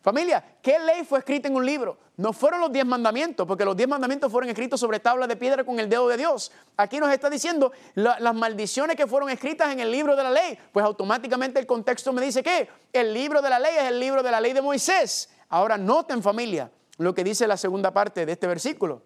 [0.06, 1.98] Familia, ¿qué ley fue escrita en un libro?
[2.16, 5.64] No fueron los diez mandamientos, porque los diez mandamientos fueron escritos sobre tablas de piedra
[5.64, 6.52] con el dedo de Dios.
[6.76, 10.56] Aquí nos está diciendo las maldiciones que fueron escritas en el libro de la ley.
[10.70, 14.22] Pues automáticamente el contexto me dice que el libro de la ley es el libro
[14.22, 15.28] de la ley de Moisés.
[15.48, 19.02] Ahora noten familia lo que dice la segunda parte de este versículo.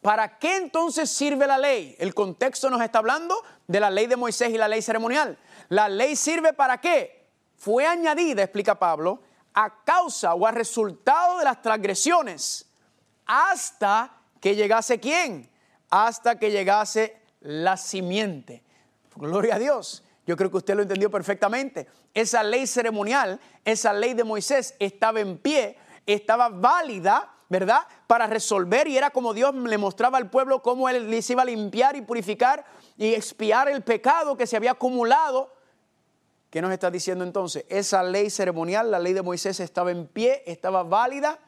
[0.00, 1.96] ¿Para qué entonces sirve la ley?
[1.98, 5.36] El contexto nos está hablando de la ley de Moisés y la ley ceremonial.
[5.68, 7.28] La ley sirve para qué?
[7.58, 9.20] Fue añadida, explica Pablo,
[9.54, 12.70] a causa o a resultado de las transgresiones
[13.26, 15.50] hasta que llegase quién?
[15.90, 18.62] Hasta que llegase la simiente.
[19.16, 20.02] Gloria a Dios.
[20.26, 21.86] Yo creo que usted lo entendió perfectamente.
[22.14, 27.86] Esa ley ceremonial, esa ley de Moisés estaba en pie, estaba válida, ¿verdad?
[28.06, 31.46] Para resolver y era como Dios le mostraba al pueblo cómo él les iba a
[31.46, 32.64] limpiar y purificar
[32.96, 35.52] y expiar el pecado que se había acumulado
[36.52, 37.64] ¿Qué nos está diciendo entonces?
[37.70, 41.38] Esa ley ceremonial, la ley de Moisés estaba en pie, estaba válida.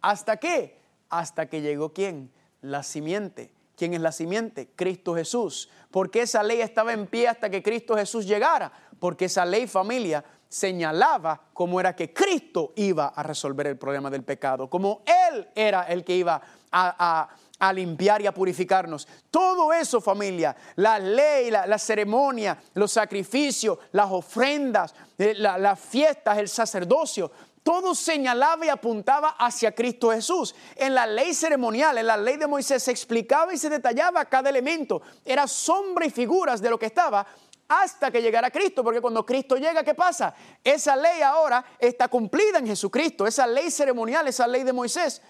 [0.00, 0.78] ¿Hasta qué?
[1.08, 2.30] Hasta que llegó quién?
[2.60, 3.50] La simiente.
[3.76, 4.68] ¿Quién es la simiente?
[4.76, 5.68] Cristo Jesús.
[5.90, 8.72] ¿Por qué esa ley estaba en pie hasta que Cristo Jesús llegara?
[9.00, 14.22] Porque esa ley familia señalaba cómo era que Cristo iba a resolver el problema del
[14.22, 16.40] pecado, como Él era el que iba
[16.70, 19.06] a, a a limpiar y a purificarnos.
[19.30, 26.48] Todo eso, familia, la ley, la, ceremonia, los sacrificios, las ofrendas, eh, las fiestas, el
[26.48, 27.30] sacerdocio,
[27.64, 30.54] todo señalaba y apuntaba hacia Cristo Jesús.
[30.76, 34.50] En la ley ceremonial, en la ley de Moisés, se explicaba y se detallaba cada
[34.50, 35.00] elemento.
[35.24, 37.26] Era sombra y figuras de lo que estaba
[37.66, 40.34] hasta que llegara Cristo, porque cuando Cristo llega, ¿qué pasa?
[40.62, 45.22] Esa ley ahora está cumplida en Jesucristo, esa ley ceremonial, esa ley de Moisés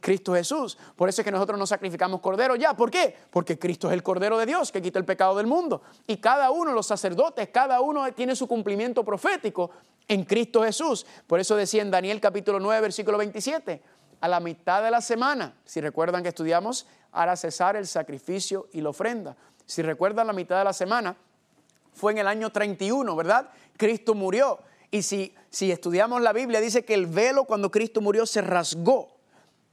[0.00, 0.76] Cristo Jesús.
[0.96, 2.74] Por eso es que nosotros no sacrificamos cordero ya.
[2.74, 3.16] ¿Por qué?
[3.30, 5.82] Porque Cristo es el cordero de Dios que quita el pecado del mundo.
[6.06, 9.70] Y cada uno, los sacerdotes, cada uno tiene su cumplimiento profético
[10.08, 11.06] en Cristo Jesús.
[11.26, 13.80] Por eso decía en Daniel capítulo 9, versículo 27,
[14.20, 18.80] a la mitad de la semana, si recuerdan que estudiamos, hará cesar el sacrificio y
[18.80, 19.36] la ofrenda.
[19.66, 21.16] Si recuerdan la mitad de la semana,
[21.92, 23.50] fue en el año 31, ¿verdad?
[23.76, 24.58] Cristo murió.
[24.90, 29.15] Y si, si estudiamos la Biblia, dice que el velo cuando Cristo murió se rasgó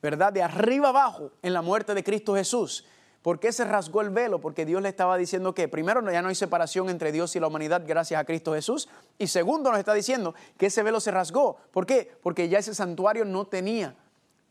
[0.04, 0.34] ¿verdad?
[0.34, 2.86] De arriba abajo en la muerte de Cristo Jesús.
[3.22, 4.41] ¿Por qué se rasgó el velo?
[4.41, 7.47] Porque Dios le estaba diciendo que primero ya no hay separación entre Dios y la
[7.47, 8.89] humanidad gracias a Cristo Jesús.
[9.18, 11.56] Y segundo nos está diciendo que ese velo se rasgó.
[11.72, 12.12] ¿Por qué?
[12.22, 13.95] Porque ya ese santuario no tenía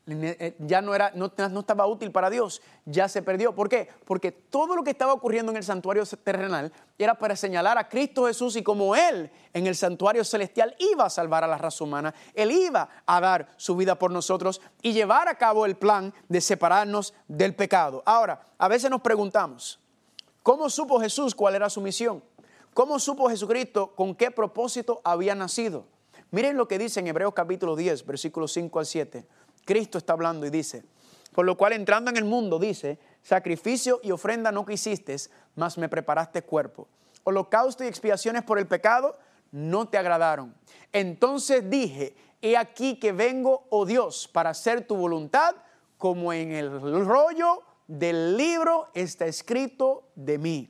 [0.05, 3.55] ya no, era, no, no, estaba útil para Dios, ya se perdió.
[3.55, 3.87] ¿Por qué?
[4.03, 8.25] Porque todo lo que estaba ocurriendo en el santuario terrenal era para señalar a Cristo
[8.25, 12.13] Jesús y como Él en el santuario celestial iba a salvar a la raza humana,
[12.33, 16.41] Él iba a dar su vida por nosotros y llevar a cabo el plan de
[16.41, 18.03] separarnos del pecado.
[18.05, 19.79] Ahora, a veces nos preguntamos,
[20.41, 22.21] ¿cómo supo Jesús cuál era su misión?
[22.73, 25.85] ¿Cómo supo Jesucristo con qué propósito había nacido?
[26.31, 29.27] Miren lo que dice en Hebreos capítulo 10, versículos 5 al 7.
[29.65, 30.83] Cristo está hablando y dice,
[31.33, 35.15] por lo cual entrando en el mundo, dice, sacrificio y ofrenda no quisiste,
[35.55, 36.87] mas me preparaste cuerpo.
[37.23, 39.17] Holocausto y expiaciones por el pecado
[39.51, 40.55] no te agradaron.
[40.91, 45.55] Entonces dije, he aquí que vengo, oh Dios, para hacer tu voluntad,
[45.97, 50.69] como en el rollo del libro está escrito de mí.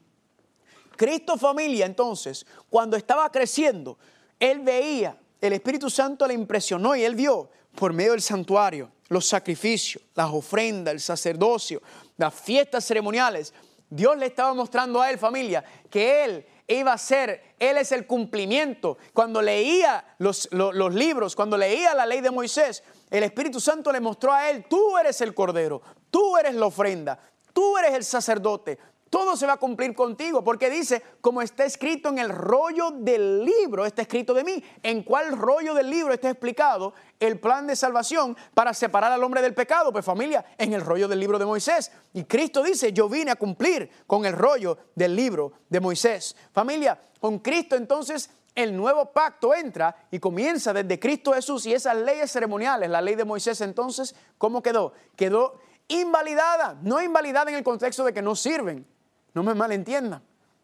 [0.95, 3.97] Cristo familia, entonces, cuando estaba creciendo,
[4.39, 9.27] él veía, el Espíritu Santo le impresionó y él vio por medio del santuario, los
[9.27, 11.81] sacrificios, las ofrendas, el sacerdocio,
[12.17, 13.53] las fiestas ceremoniales,
[13.89, 18.07] Dios le estaba mostrando a él, familia, que él iba a ser, él es el
[18.07, 18.97] cumplimiento.
[19.13, 23.99] Cuando leía los, los, libros, cuando leía la ley de Moisés, el Espíritu Santo le
[23.99, 27.19] mostró a él, tú eres el cordero, tú eres la ofrenda,
[27.53, 28.79] tú eres el sacerdote,
[29.13, 33.45] todo se va a cumplir contigo, porque dice, como está escrito en el rollo del
[33.45, 34.63] libro, está escrito de mí.
[34.81, 39.43] ¿En cuál rollo del libro está explicado el plan de salvación para separar al hombre
[39.43, 39.91] del pecado?
[39.91, 41.91] Pues familia, en el rollo del libro de Moisés.
[42.13, 46.35] Y Cristo dice, yo vine a cumplir con el rollo del libro de Moisés.
[46.51, 51.97] Familia, con Cristo entonces el nuevo pacto entra y comienza desde Cristo Jesús y esas
[51.97, 54.93] leyes ceremoniales, la ley de Moisés entonces, ¿cómo quedó?
[55.15, 58.87] Quedó invalidada, no invalidada en el contexto de que no sirven,
[59.33, 60.21] no me malentiendan.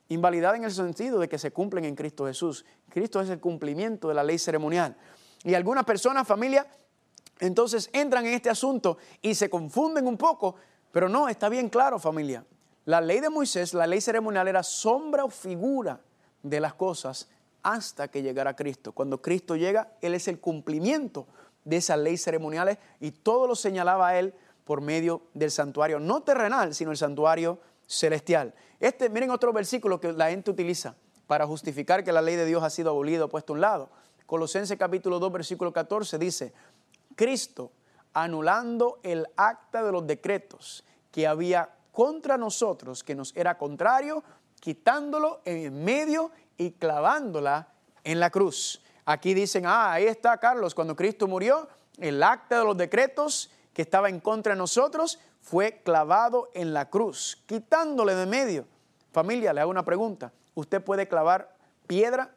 [0.10, 2.66] Invalidad en el sentido de que se cumplen en Cristo Jesús.
[2.90, 4.96] Cristo es el cumplimiento de la ley ceremonial.
[5.44, 6.68] Y algunas personas, familia,
[7.40, 10.56] entonces entran en este asunto y se confunden un poco,
[10.92, 12.44] pero no, está bien claro, familia.
[12.86, 16.02] La ley de Moisés, la ley ceremonial era sombra o figura
[16.42, 17.30] de las cosas
[17.62, 18.94] hasta que llegara Cristo.
[18.94, 21.28] Cuando Cristo llega, Él es el cumplimiento
[21.66, 24.34] de esas leyes ceremoniales y todo lo señalaba Él
[24.66, 27.60] por medio del santuario, no terrenal, sino el santuario
[27.90, 28.54] celestial.
[28.80, 30.96] Este, miren otro versículo que la gente utiliza
[31.28, 33.90] para justificar que la ley de Dios ha sido abolida o puesto a un lado.
[34.26, 36.54] Colosenses capítulo 2, versículo 14 dice,
[37.16, 37.72] Cristo
[38.14, 44.24] anulando el acta de los decretos que había contra nosotros, que nos era contrario,
[44.60, 47.70] quitándolo en medio y clavándola
[48.04, 48.82] en la cruz.
[49.06, 51.68] Aquí dicen, ah, ahí está Carlos, cuando Cristo murió,
[51.98, 56.90] el acta de los decretos que estaba en contra de nosotros fue clavado en la
[56.90, 58.68] cruz, quitándole de medio.
[59.12, 60.32] Familia, le hago una pregunta.
[60.54, 61.56] ¿Usted puede clavar
[61.88, 62.36] piedra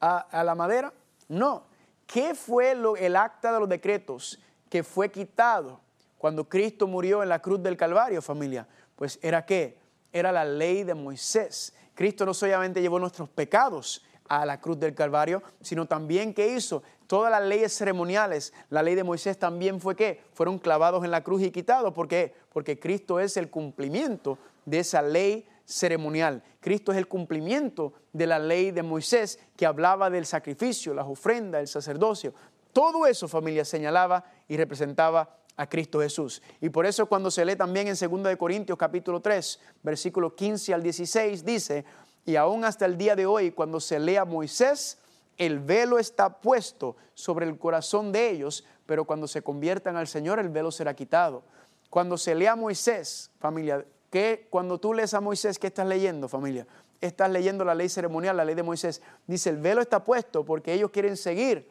[0.00, 0.92] a, la madera?
[1.28, 1.64] No.
[2.06, 4.38] ¿Qué fue lo, el acta de los decretos
[4.68, 5.80] que fue quitado
[6.18, 8.68] cuando Cristo murió en la cruz del Calvario, familia?
[8.96, 9.78] Pues era qué?
[10.12, 11.74] Era la ley de Moisés.
[11.94, 16.82] Cristo no solamente llevó nuestros pecados a la cruz del Calvario, sino también que hizo
[17.06, 21.22] todas las leyes ceremoniales, la ley de Moisés también fue que fueron clavados en la
[21.22, 21.92] cruz y quitados.
[21.92, 22.32] ¿Por qué?
[22.50, 26.42] Porque Cristo es el cumplimiento de esa ley ceremonial.
[26.60, 31.60] Cristo es el cumplimiento de la ley de Moisés que hablaba del sacrificio, las ofrendas,
[31.60, 32.32] el sacerdocio.
[32.72, 36.40] Todo eso, familia, señalaba y representaba a Cristo Jesús.
[36.62, 40.72] Y por eso cuando se lee también en 2 de Corintios capítulo 3, versículo 15
[40.72, 41.84] al 16 dice,
[42.24, 44.98] y aún hasta el día de hoy cuando se lea Moisés,
[45.38, 50.38] el velo está puesto sobre el corazón de ellos, pero cuando se conviertan al Señor
[50.38, 51.42] el velo será quitado.
[51.90, 56.28] Cuando se lea a Moisés, familia, que cuando tú lees a Moisés, ¿qué estás leyendo,
[56.28, 56.66] familia?
[57.00, 59.02] Estás leyendo la ley ceremonial, la ley de Moisés.
[59.26, 61.70] Dice, el velo está puesto porque ellos quieren seguir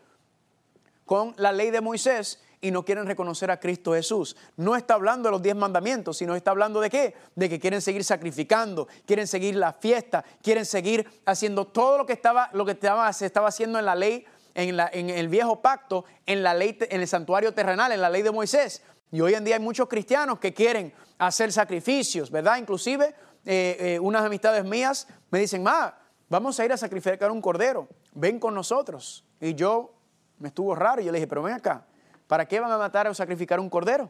[1.05, 4.37] con la ley de Moisés y no quieren reconocer a Cristo Jesús.
[4.55, 7.15] No está hablando de los diez mandamientos, sino está hablando de qué?
[7.35, 12.13] De que quieren seguir sacrificando, quieren seguir la fiesta, quieren seguir haciendo todo lo que
[12.13, 15.61] estaba, lo que estaba, se estaba haciendo en la ley, en, la, en el viejo
[15.61, 18.83] pacto, en la ley, en el santuario terrenal, en la ley de Moisés.
[19.11, 22.57] Y hoy en día hay muchos cristianos que quieren hacer sacrificios, ¿verdad?
[22.57, 25.97] Inclusive eh, eh, unas amistades mías me dicen, ma,
[26.29, 29.25] vamos a ir a sacrificar un cordero, ven con nosotros.
[29.39, 29.93] Y yo
[30.37, 31.85] me estuvo raro y yo le dije, pero ven acá,
[32.31, 34.09] ¿Para qué van a matar o sacrificar un cordero?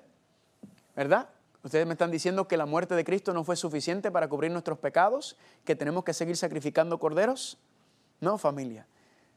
[0.96, 1.28] ¿Verdad?
[1.64, 4.78] Ustedes me están diciendo que la muerte de Cristo no fue suficiente para cubrir nuestros
[4.78, 7.58] pecados, que tenemos que seguir sacrificando corderos.
[8.20, 8.86] No, familia.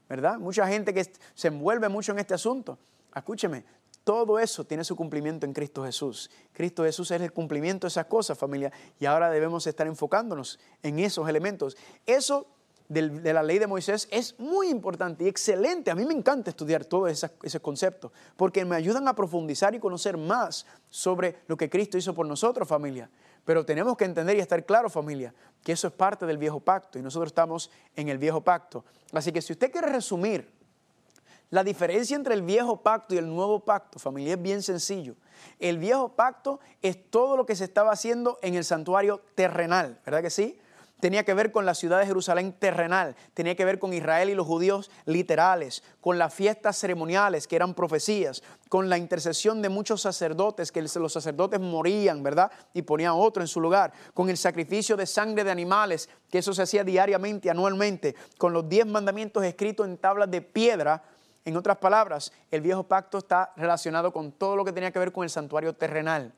[0.07, 0.37] ¿Verdad?
[0.37, 2.77] Mucha gente que se envuelve mucho en este asunto.
[3.15, 3.65] Escúcheme,
[4.03, 6.29] todo eso tiene su cumplimiento en Cristo Jesús.
[6.53, 10.99] Cristo Jesús es el cumplimiento de esas cosas, familia, y ahora debemos estar enfocándonos en
[10.99, 11.75] esos elementos.
[12.05, 12.45] Eso
[12.87, 15.89] de la ley de Moisés es muy importante y excelente.
[15.89, 20.17] A mí me encanta estudiar todos esos, conceptos porque me ayudan a profundizar y conocer
[20.17, 23.09] más sobre lo que Cristo hizo por nosotros, familia.
[23.43, 25.33] Pero tenemos que entender y estar claro, familia,
[25.63, 28.85] que eso es parte del viejo pacto y nosotros estamos en el viejo pacto.
[29.13, 30.51] Así que si usted quiere resumir
[31.51, 35.15] la diferencia entre el viejo pacto y el nuevo pacto, familia, es bien sencillo.
[35.59, 40.21] El viejo pacto es todo lo que se estaba haciendo en el santuario terrenal, ¿verdad
[40.21, 40.59] que sí?
[40.99, 44.35] Tenía que ver con la ciudad de Jerusalén terrenal, tenía que ver con Israel y
[44.35, 50.01] los judíos literales, con las fiestas ceremoniales que eran profecías, con la intercesión de muchos
[50.01, 52.51] sacerdotes, que los sacerdotes morían, ¿verdad?
[52.73, 56.53] Y ponían otro en su lugar, con el sacrificio de sangre de animales, que eso
[56.53, 61.03] se hacía diariamente, anualmente, con los diez mandamientos escritos en tablas de piedra.
[61.43, 65.11] En otras palabras, el viejo pacto está relacionado con todo lo que tenía que ver
[65.11, 66.33] con el santuario terrenal.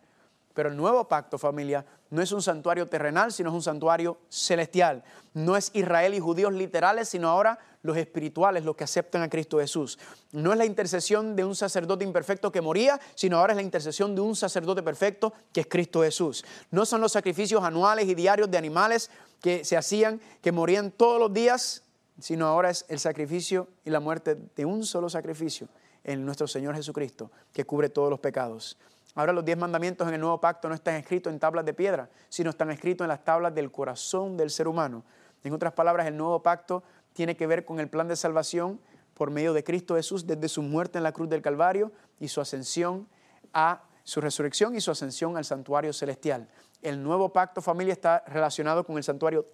[0.57, 5.03] Pero el nuevo pacto, familia, no es un santuario terrenal, sino es un santuario celestial.
[5.35, 9.59] No es Israel y judíos literales, sino ahora los espirituales, los que aceptan a Cristo
[9.59, 9.99] Jesús.
[10.31, 14.15] No es la intercesión de un sacerdote imperfecto que moría, sino ahora es la intercesión
[14.15, 16.43] de un sacerdote perfecto que es Cristo Jesús.
[16.71, 19.11] No son los sacrificios anuales y diarios de animales
[19.43, 21.83] que se hacían, que morían todos los días,
[22.19, 25.67] sino ahora es el sacrificio y la muerte de un solo sacrificio
[26.03, 28.75] en nuestro Señor Jesucristo, que cubre todos los pecados.
[29.17, 32.07] Ahora los diez mandamientos en el nuevo pacto no están escritos en tablas de piedra,
[32.29, 35.03] sino están escritos en las tablas del corazón del ser humano.
[35.43, 38.79] En otras palabras, el nuevo pacto tiene que ver con el plan de salvación
[39.15, 42.41] por medio de Cristo Jesús desde su muerte en la cruz del Calvario y su
[42.41, 43.07] ascensión
[43.53, 46.47] a su resurrección y su ascensión al santuario celestial.
[46.83, 49.47] El nuevo pacto, familia, está relacionado con el santuario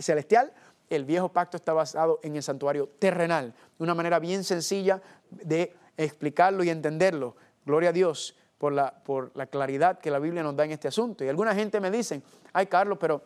[0.00, 0.52] celestial.
[0.90, 3.54] El viejo pacto está basado en el santuario terrenal.
[3.78, 5.00] De una manera bien sencilla
[5.30, 7.36] de explicarlo y entenderlo.
[7.64, 10.88] Gloria a Dios por la, por la claridad que la Biblia nos da en este
[10.88, 11.22] asunto.
[11.22, 12.22] Y alguna gente me dice,
[12.54, 13.22] ay Carlos, pero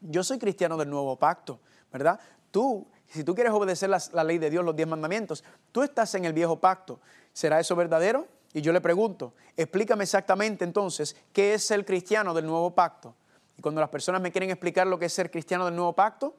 [0.00, 1.60] yo soy cristiano del nuevo pacto,
[1.92, 2.18] ¿verdad?
[2.50, 6.14] Tú, si tú quieres obedecer la, la ley de Dios, los diez mandamientos, tú estás
[6.14, 7.00] en el viejo pacto.
[7.34, 8.26] ¿Será eso verdadero?
[8.54, 13.14] Y yo le pregunto, explícame exactamente entonces qué es ser cristiano del nuevo pacto.
[13.58, 16.34] Y cuando las personas me quieren explicar lo que es ser cristiano del nuevo pacto,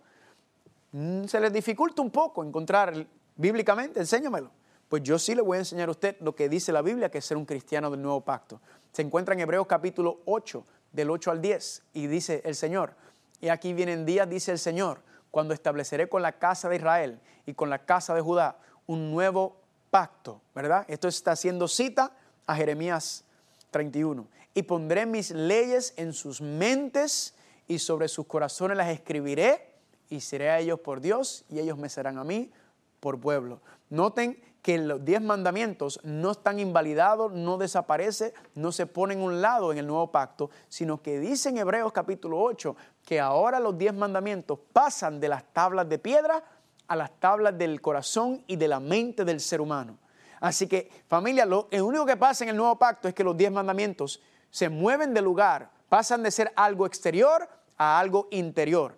[0.94, 2.96] mm, se les dificulta un poco encontrar
[3.36, 4.50] bíblicamente, enséñamelo.
[4.94, 7.18] Pues yo sí le voy a enseñar a usted lo que dice la Biblia, que
[7.18, 8.62] es ser un cristiano del nuevo pacto.
[8.92, 12.94] Se encuentra en Hebreos capítulo 8, del 8 al 10, y dice el Señor,
[13.42, 17.56] y aquí vienen días, dice el Señor, cuando estableceré con la casa de Israel y
[17.56, 19.58] con la casa de Judá un nuevo
[19.90, 20.86] pacto, ¿verdad?
[20.88, 22.16] Esto está haciendo cita
[22.46, 23.26] a Jeremías
[23.72, 24.28] 31.
[24.54, 27.34] Y pondré mis leyes en sus mentes
[27.68, 29.74] y sobre sus corazones las escribiré
[30.12, 32.52] y seré a ellos por Dios y ellos me serán a mí
[33.00, 33.60] por pueblo.
[33.90, 39.42] Noten que los diez mandamientos no están invalidados, no desaparece, no se ponen a un
[39.42, 43.78] lado en el nuevo pacto, sino que dice en Hebreos capítulo 8 que ahora los
[43.78, 46.44] diez mandamientos pasan de las tablas de piedra
[46.88, 49.98] a las tablas del corazón y de la mente del ser humano.
[50.40, 53.52] Así que familia, lo, único que pasa en el nuevo pacto es que los diez
[53.52, 58.96] mandamientos se mueven de lugar, pasan de ser algo exterior a algo interior.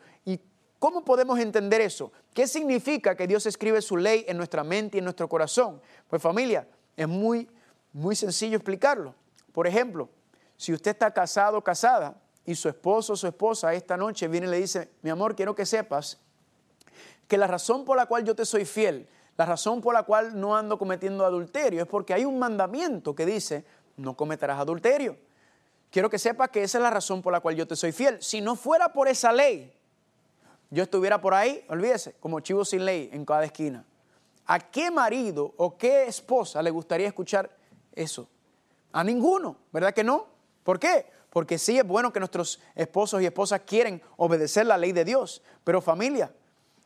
[0.76, 2.12] ¿Y cómo podemos entender eso?
[2.34, 5.82] ¿Qué significa que Dios escribe su ley en nuestra mente y en nuestro corazón?
[6.10, 7.50] Pues familia, es muy,
[7.94, 9.16] muy sencillo explicarlo.
[9.52, 10.10] Por ejemplo,
[10.58, 12.16] si usted está casado o casada
[12.46, 15.56] y su esposo o su esposa esta noche viene y le dice, mi amor, quiero
[15.56, 16.20] que sepas
[17.28, 19.08] que la razón por la cual yo te soy fiel,
[19.38, 23.26] la razón por la cual no ando cometiendo adulterio es porque hay un mandamiento que
[23.26, 23.66] dice,
[23.98, 25.18] no cometerás adulterio.
[25.90, 28.22] Quiero que sepas que esa es la razón por la cual yo te soy fiel.
[28.22, 29.74] Si no fuera por esa ley,
[30.76, 33.86] yo estuviera por ahí, olvídese, como chivo sin ley en cada esquina.
[34.46, 37.50] ¿A qué marido o qué esposa le gustaría escuchar
[37.94, 38.28] eso?
[38.92, 40.28] A ninguno, ¿verdad que no?
[40.64, 41.06] ¿Por qué?
[41.30, 45.42] Porque sí es bueno que nuestros esposos y esposas quieren obedecer la ley de Dios,
[45.64, 46.34] pero familia,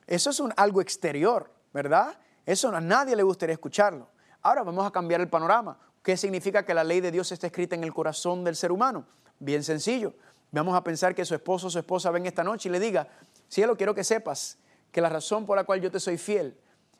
[0.05, 2.15] eso es algo exterior, ¿verdad?
[2.45, 4.07] Eso a nadie le gustaría escucharlo.
[4.43, 5.79] Ahora vamos a cambiar el panorama.
[6.03, 9.07] ¿Qué significa que la ley de Dios está escrita en el corazón del ser humano?
[9.39, 10.13] Bien sencillo.
[10.51, 13.07] Vamos a pensar que su esposo o su esposa ven esta noche y le diga,
[13.49, 14.57] cielo, quiero que sepas
[14.91, 16.57] que la razón por la cual yo te soy fiel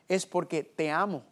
[0.08, 1.24] es porque te amo,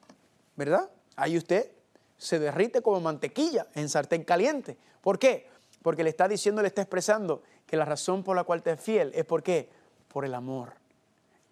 [0.56, 0.90] ¿verdad?
[1.16, 1.70] Ahí usted
[2.16, 4.78] se derrite como mantequilla en sartén caliente.
[5.00, 5.48] ¿Por qué?
[5.82, 8.80] Porque le está diciendo, le está expresando que la razón por la cual te es
[8.80, 9.68] fiel es porque
[10.08, 10.74] por el amor.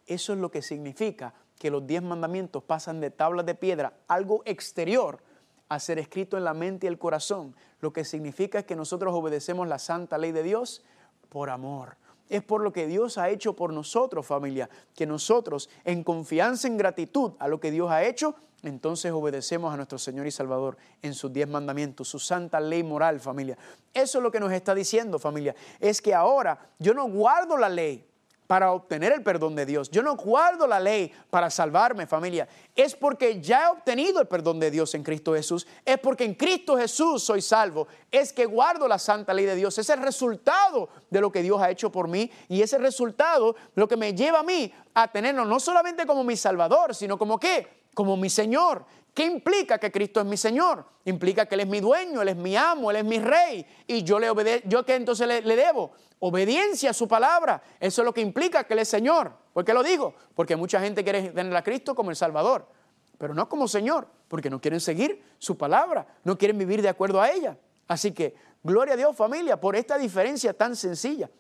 [0.07, 4.43] Eso es lo que significa que los diez mandamientos pasan de tablas de piedra, algo
[4.45, 5.21] exterior,
[5.69, 7.57] a ser escrito en la mente y el corazón.
[7.81, 10.85] Lo que significa es que nosotros obedecemos la santa ley de Dios
[11.29, 11.97] por amor.
[12.29, 16.77] Es por lo que Dios ha hecho por nosotros, familia, que nosotros, en confianza, en
[16.77, 21.15] gratitud a lo que Dios ha hecho, entonces obedecemos a nuestro Señor y Salvador en
[21.15, 23.57] sus diez mandamientos, su santa ley moral, familia.
[23.93, 25.55] Eso es lo que nos está diciendo, familia.
[25.79, 28.05] Es que ahora yo no guardo la ley,
[28.47, 29.91] para obtener el perdón de Dios.
[29.91, 32.49] Yo no guardo la ley para salvarme, familia.
[32.75, 35.67] Es porque ya he obtenido el perdón de Dios en Cristo Jesús.
[35.85, 37.89] Es porque en Cristo Jesús soy salvo.
[38.11, 39.77] Es que guardo la santa ley de Dios.
[39.79, 42.31] Es el resultado de lo que Dios ha hecho por mí.
[42.49, 46.37] Y ese resultado lo que me lleva a mí a tenerlo no solamente como mi
[46.37, 47.85] Salvador, sino como qué?
[47.95, 48.85] Como mi Señor.
[49.17, 50.85] ¿Qué implica que Cristo es mi Señor?
[51.07, 53.65] Implica que Él es mi dueño, Él es mi amo, Él es mi rey.
[53.87, 55.93] Y yo le obedezco, ¿yo qué entonces le, le debo?
[56.19, 57.63] obediencia a su palabra.
[57.81, 59.33] Eso es lo que implica que Él es Señor.
[59.55, 60.15] ¿Por qué lo digo?
[60.35, 62.69] Porque mucha gente quiere tener a Cristo como el Salvador,
[63.17, 67.23] pero no como Señor, porque no quieren seguir su palabra, no quieren vivir de acuerdo
[67.23, 67.57] a ella.
[67.89, 71.31] Así que, gloria a Dios familia, por esta diferencia tan sencilla.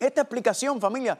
[0.00, 1.16] Esta explicación familia,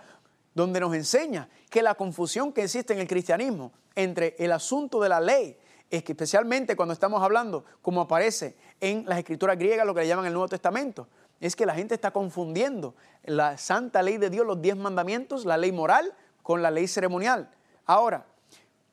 [0.55, 5.09] donde nos enseña que la confusión que existe en el cristianismo entre el asunto de
[5.09, 5.57] la ley,
[5.91, 10.09] es que especialmente cuando estamos hablando, como aparece en las escrituras griegas, lo que le
[10.09, 11.09] llaman el Nuevo Testamento,
[11.41, 15.57] es que la gente está confundiendo la santa ley de Dios, los diez mandamientos, la
[15.57, 17.51] ley moral, con la ley ceremonial.
[17.87, 18.27] Ahora,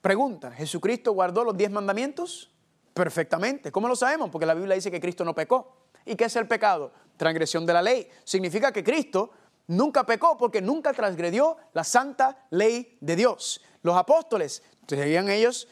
[0.02, 2.52] pregunta, ¿Jesucristo guardó los diez mandamientos?
[2.94, 3.72] Perfectamente.
[3.72, 4.30] ¿Cómo lo sabemos?
[4.30, 5.78] Porque la Biblia dice que Cristo no pecó.
[6.06, 6.92] ¿Y qué es el pecado?
[7.18, 8.10] Transgresión de la ley.
[8.24, 9.32] Significa que Cristo
[9.68, 13.62] nunca pecó porque nunca transgredió la santa ley de Dios.
[13.82, 15.68] Los apóstoles, ¿seguían ellos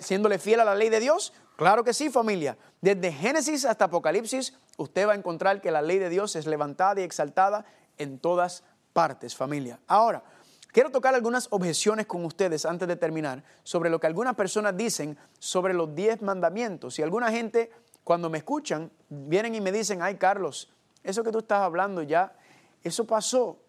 [0.00, 1.32] siéndole fiel a la ley de Dios?
[1.56, 2.58] Claro que sí, familia.
[2.80, 7.00] Desde Génesis hasta Apocalipsis, usted va a encontrar que la ley de Dios es levantada
[7.00, 7.64] y exaltada
[7.96, 9.78] en todas partes, familia.
[9.86, 10.24] Ahora,
[10.72, 15.16] quiero tocar algunas objeciones con ustedes antes de terminar sobre lo que algunas personas dicen
[15.38, 16.98] sobre los diez mandamientos.
[16.98, 17.70] Y alguna gente,
[18.02, 20.72] cuando me escuchan, vienen y me dicen, ay Carlos,
[21.02, 22.36] eso que tú estás hablando ya,
[22.82, 23.60] eso pasó.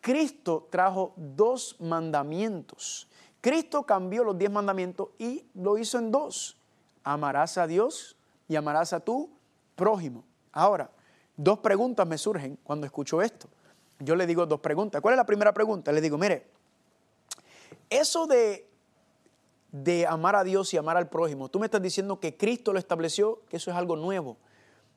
[0.00, 3.08] Cristo trajo dos mandamientos.
[3.44, 6.56] Cristo cambió los diez mandamientos y lo hizo en dos
[7.02, 8.16] amarás a Dios
[8.48, 9.28] y amarás a tu
[9.76, 10.24] prójimo.
[10.50, 10.90] Ahora,
[11.36, 13.46] dos preguntas me surgen cuando escucho esto.
[13.98, 15.02] Yo le digo dos preguntas.
[15.02, 15.92] ¿Cuál es la primera pregunta?
[15.92, 16.46] Le digo, mire,
[17.90, 18.66] eso de,
[19.72, 22.78] de amar a Dios y amar al prójimo, tú me estás diciendo que Cristo lo
[22.78, 24.38] estableció, que eso es algo nuevo.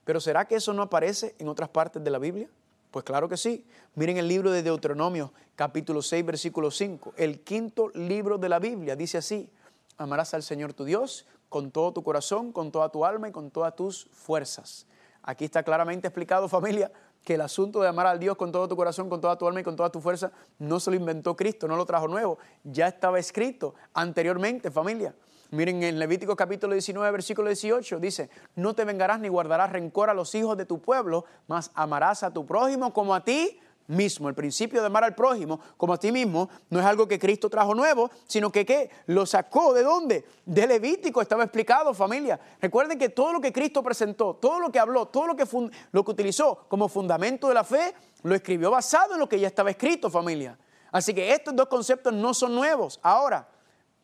[0.06, 2.48] Pero ¿será que eso no aparece en otras partes de la Biblia?
[2.90, 3.66] Pues claro que sí.
[3.96, 7.14] Miren el libro de Deuteronomio, capítulo 6, versículo 5.
[7.16, 9.50] El quinto libro de la Biblia dice así,
[9.98, 13.50] amarás al Señor tu Dios con todo tu corazón, con toda tu alma y con
[13.50, 14.86] todas tus fuerzas.
[15.22, 16.90] Aquí está claramente explicado, familia,
[17.24, 19.60] que el asunto de amar al Dios con todo tu corazón, con toda tu alma
[19.60, 22.88] y con toda tu fuerza, no se lo inventó Cristo, no lo trajo nuevo, ya
[22.88, 25.14] estaba escrito anteriormente, familia.
[25.50, 30.14] Miren en Levítico capítulo 19, versículo 18, dice, no te vengarás ni guardarás rencor a
[30.14, 34.28] los hijos de tu pueblo, mas amarás a tu prójimo como a ti mismo.
[34.28, 37.48] El principio de amar al prójimo como a ti mismo no es algo que Cristo
[37.48, 38.90] trajo nuevo, sino que ¿qué?
[39.06, 40.26] lo sacó de dónde?
[40.44, 42.38] De Levítico, estaba explicado familia.
[42.60, 45.46] Recuerden que todo lo que Cristo presentó, todo lo que habló, todo lo que,
[45.92, 49.46] lo que utilizó como fundamento de la fe, lo escribió basado en lo que ya
[49.46, 50.58] estaba escrito familia.
[50.92, 53.00] Así que estos dos conceptos no son nuevos.
[53.02, 53.48] Ahora,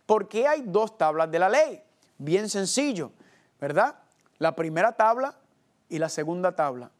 [0.06, 1.82] ¿por qué hay dos tablas de la ley?
[2.18, 3.12] Bien sencillo,
[3.60, 3.96] ¿verdad?
[4.38, 5.36] La primera tabla
[5.88, 6.90] y la segunda tabla.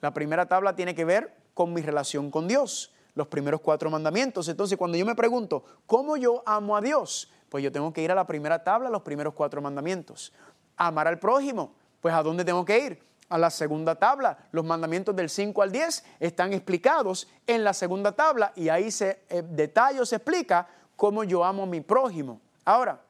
[0.00, 4.48] La primera tabla tiene que ver con mi relación con Dios, los primeros cuatro mandamientos.
[4.48, 7.30] Entonces, cuando yo me pregunto, ¿cómo yo amo a Dios?
[7.48, 10.32] Pues yo tengo que ir a la primera tabla, los primeros cuatro mandamientos.
[10.76, 13.02] Amar al prójimo, pues ¿a dónde tengo que ir?
[13.28, 14.38] A la segunda tabla.
[14.52, 19.22] Los mandamientos del 5 al 10 están explicados en la segunda tabla y ahí se
[19.28, 22.40] eh, detalle se explica cómo yo amo a mi prójimo.
[22.70, 23.00] Ahora,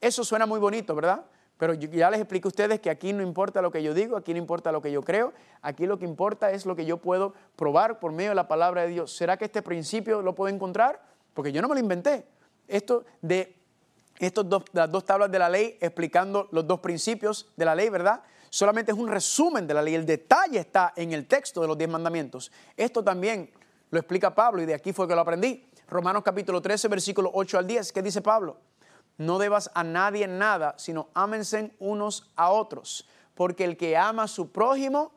[0.00, 1.26] eso suena muy bonito, ¿verdad?
[1.58, 4.32] Pero ya les explico a ustedes que aquí no importa lo que yo digo, aquí
[4.32, 7.34] no importa lo que yo creo, aquí lo que importa es lo que yo puedo
[7.54, 9.14] probar por medio de la palabra de Dios.
[9.14, 11.02] ¿Será que este principio lo puedo encontrar?
[11.34, 12.24] Porque yo no me lo inventé.
[12.66, 13.60] Esto de
[14.18, 17.90] estos dos, las dos tablas de la ley explicando los dos principios de la ley,
[17.90, 18.22] ¿verdad?
[18.48, 19.96] Solamente es un resumen de la ley.
[19.96, 22.50] El detalle está en el texto de los diez mandamientos.
[22.74, 23.50] Esto también
[23.90, 25.68] lo explica Pablo y de aquí fue que lo aprendí.
[25.88, 27.92] Romanos capítulo 13, versículo 8 al 10.
[27.92, 28.69] ¿Qué dice Pablo?
[29.20, 34.28] No debas a nadie nada, sino ámense unos a otros, porque el que ama a
[34.28, 35.12] su prójimo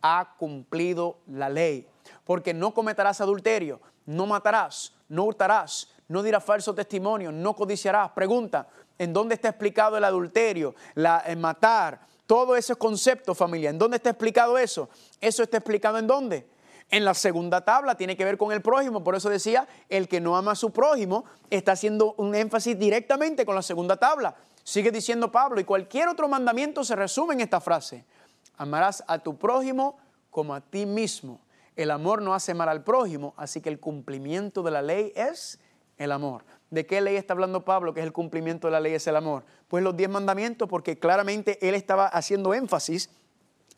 [0.00, 1.84] ha cumplido la ley.
[2.24, 8.12] Porque no cometerás adulterio, no matarás, no hurtarás, no dirás falso testimonio, no codiciarás.
[8.12, 12.06] Pregunta, ¿en dónde está explicado el adulterio, la, el matar?
[12.26, 14.88] Todo ese concepto, familia, ¿en dónde está explicado eso?
[15.20, 16.48] Eso está explicado en dónde?
[16.90, 20.20] En la segunda tabla tiene que ver con el prójimo, por eso decía, el que
[20.20, 24.34] no ama a su prójimo está haciendo un énfasis directamente con la segunda tabla.
[24.64, 28.04] Sigue diciendo Pablo, y cualquier otro mandamiento se resume en esta frase.
[28.56, 29.98] Amarás a tu prójimo
[30.30, 31.40] como a ti mismo.
[31.76, 35.60] El amor no hace mal al prójimo, así que el cumplimiento de la ley es
[35.98, 36.44] el amor.
[36.70, 37.94] ¿De qué ley está hablando Pablo?
[37.94, 39.44] Que es el cumplimiento de la ley es el amor.
[39.68, 43.10] Pues los diez mandamientos, porque claramente él estaba haciendo énfasis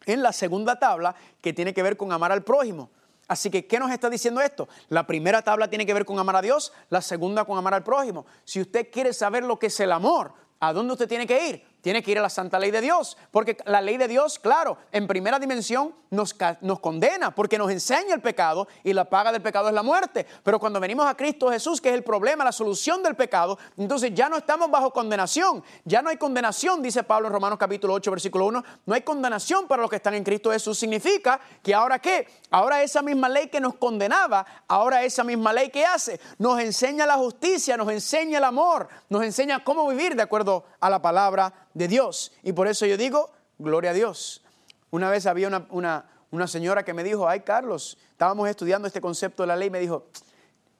[0.06, 2.90] en la segunda tabla que tiene que ver con amar al prójimo.
[3.30, 4.68] Así que, ¿qué nos está diciendo esto?
[4.88, 7.84] La primera tabla tiene que ver con amar a Dios, la segunda con amar al
[7.84, 8.26] prójimo.
[8.44, 11.64] Si usted quiere saber lo que es el amor, ¿a dónde usted tiene que ir?
[11.80, 14.78] Tiene que ir a la santa ley de Dios, porque la ley de Dios, claro,
[14.92, 19.42] en primera dimensión nos, nos, condena, porque nos enseña el pecado y la paga del
[19.42, 20.26] pecado es la muerte.
[20.42, 24.12] Pero cuando venimos a Cristo Jesús, que es el problema, la solución del pecado, entonces
[24.14, 28.10] ya no estamos bajo condenación, ya no hay condenación, dice Pablo en Romanos capítulo 8,
[28.10, 30.78] versículo 1, no hay condenación para los que están en Cristo Jesús.
[30.78, 32.26] Significa que ahora qué?
[32.50, 37.06] Ahora esa misma ley que nos condenaba, ahora esa misma ley que hace, nos enseña
[37.06, 41.68] la justicia, nos enseña el amor, nos enseña cómo vivir de acuerdo a la palabra
[41.74, 42.32] de Dios.
[42.42, 44.42] Y por eso yo digo, gloria a Dios.
[44.90, 49.48] Una vez había una, señora que me dijo, ay Carlos, estábamos estudiando este concepto de
[49.48, 50.06] la ley, me dijo,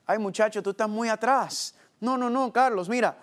[0.06, 1.74] ay muchacho, tú estás muy atrás.
[2.00, 3.16] No, no, no, Carlos, mira,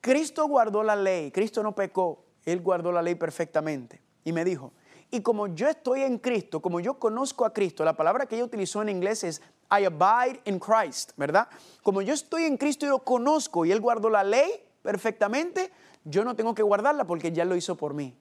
[0.00, 4.00] Cristo guardó la ley, Cristo no pecó, Él guardó la ley perfectamente.
[4.24, 4.72] Y me dijo,
[5.10, 8.44] y como yo estoy en Cristo, como yo conozco a Cristo, la palabra que ella
[8.44, 11.48] utilizó en inglés es I abide in Christ, ¿verdad?
[11.82, 14.50] Como yo estoy en Cristo y lo conozco y Él guardó la ley
[14.82, 15.70] perfectamente,
[16.04, 18.16] yo no tengo que guardarla porque ya lo hizo por mí.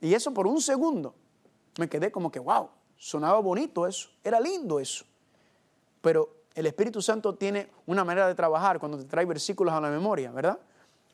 [0.00, 1.14] Y eso por un segundo
[1.78, 5.04] me quedé como que, wow, sonaba bonito eso, era lindo eso.
[6.00, 9.90] Pero el Espíritu Santo tiene una manera de trabajar cuando te trae versículos a la
[9.90, 10.58] memoria, ¿verdad?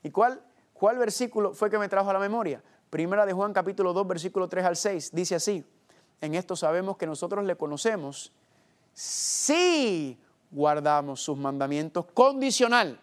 [0.03, 0.41] ¿Y cuál,
[0.72, 2.62] cuál versículo fue que me trajo a la memoria?
[2.91, 5.64] Primera de Juan capítulo 2, versículo 3 al 6, dice así,
[6.20, 8.33] en esto sabemos que nosotros le conocemos
[8.93, 10.18] si
[10.51, 13.01] guardamos sus mandamientos condicional.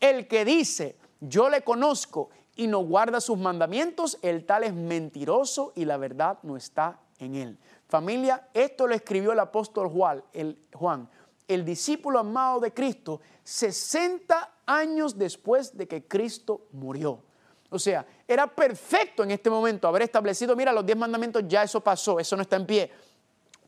[0.00, 5.72] El que dice, yo le conozco y no guarda sus mandamientos, el tal es mentiroso
[5.76, 7.58] y la verdad no está en él.
[7.88, 11.08] Familia, esto lo escribió el apóstol Juan, el, Juan,
[11.48, 17.22] el discípulo amado de Cristo, 60 años después de que Cristo murió.
[17.70, 21.80] O sea, era perfecto en este momento haber establecido, mira, los diez mandamientos ya eso
[21.80, 22.90] pasó, eso no está en pie.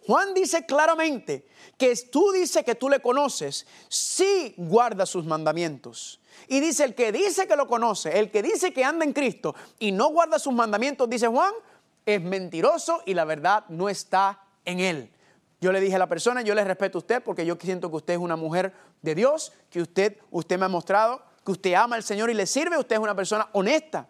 [0.07, 1.47] Juan dice claramente
[1.79, 6.21] que tú dices que tú le conoces si guarda sus mandamientos.
[6.49, 9.55] Y dice, el que dice que lo conoce, el que dice que anda en Cristo
[9.79, 11.53] y no guarda sus mandamientos, dice Juan,
[12.05, 15.11] es mentiroso y la verdad no está en él.
[15.61, 17.97] Yo le dije a la persona, yo le respeto a usted porque yo siento que
[17.97, 21.97] usted es una mujer de Dios, que usted, usted me ha mostrado que usted ama
[21.97, 24.09] al Señor y le sirve, usted es una persona honesta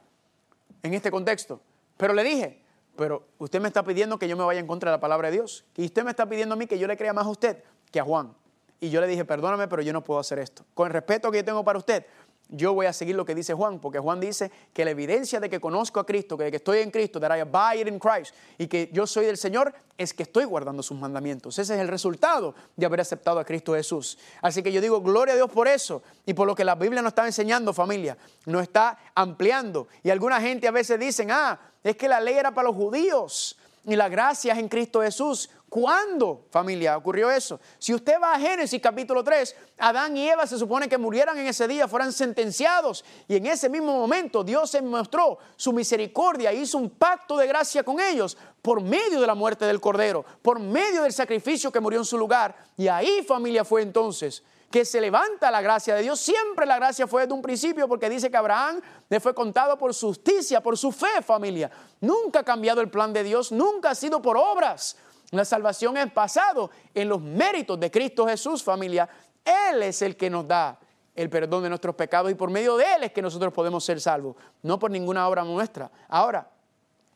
[0.82, 1.60] en este contexto.
[1.96, 2.61] Pero le dije,
[2.96, 5.36] pero usted me está pidiendo que yo me vaya en contra de la palabra de
[5.36, 5.64] Dios.
[5.76, 8.00] Y usted me está pidiendo a mí que yo le crea más a usted que
[8.00, 8.34] a Juan.
[8.80, 10.64] Y yo le dije, perdóname, pero yo no puedo hacer esto.
[10.74, 12.04] Con el respeto que yo tengo para usted,
[12.52, 15.50] yo voy a seguir lo que dice Juan, porque Juan dice que la evidencia de
[15.50, 18.68] que conozco a Cristo, que, que estoy en Cristo, that I abide in Christ, y
[18.68, 21.58] que yo soy del Señor, es que estoy guardando sus mandamientos.
[21.58, 24.18] Ese es el resultado de haber aceptado a Cristo Jesús.
[24.40, 27.02] Así que yo digo, gloria a Dios por eso, y por lo que la Biblia
[27.02, 29.88] nos está enseñando, familia, nos está ampliando.
[30.02, 33.56] Y alguna gente a veces dicen, ah, es que la ley era para los judíos
[33.84, 35.50] y la gracia es en Cristo Jesús.
[35.68, 37.58] ¿Cuándo, familia, ocurrió eso?
[37.78, 41.46] Si usted va a Génesis capítulo 3, Adán y Eva se supone que murieran en
[41.46, 43.04] ese día, fueran sentenciados.
[43.26, 47.82] Y en ese mismo momento Dios se mostró su misericordia, hizo un pacto de gracia
[47.82, 52.00] con ellos por medio de la muerte del Cordero, por medio del sacrificio que murió
[52.00, 52.54] en su lugar.
[52.76, 56.18] Y ahí, familia, fue entonces que se levanta la gracia de Dios.
[56.18, 59.94] Siempre la gracia fue desde un principio porque dice que Abraham le fue contado por
[59.94, 61.70] justicia, por su fe, familia.
[62.00, 64.96] Nunca ha cambiado el plan de Dios, nunca ha sido por obras.
[65.30, 69.08] La salvación es pasado en los méritos de Cristo Jesús, familia.
[69.44, 70.78] Él es el que nos da
[71.14, 74.00] el perdón de nuestros pecados y por medio de Él es que nosotros podemos ser
[74.00, 75.90] salvos, no por ninguna obra nuestra.
[76.08, 76.50] Ahora,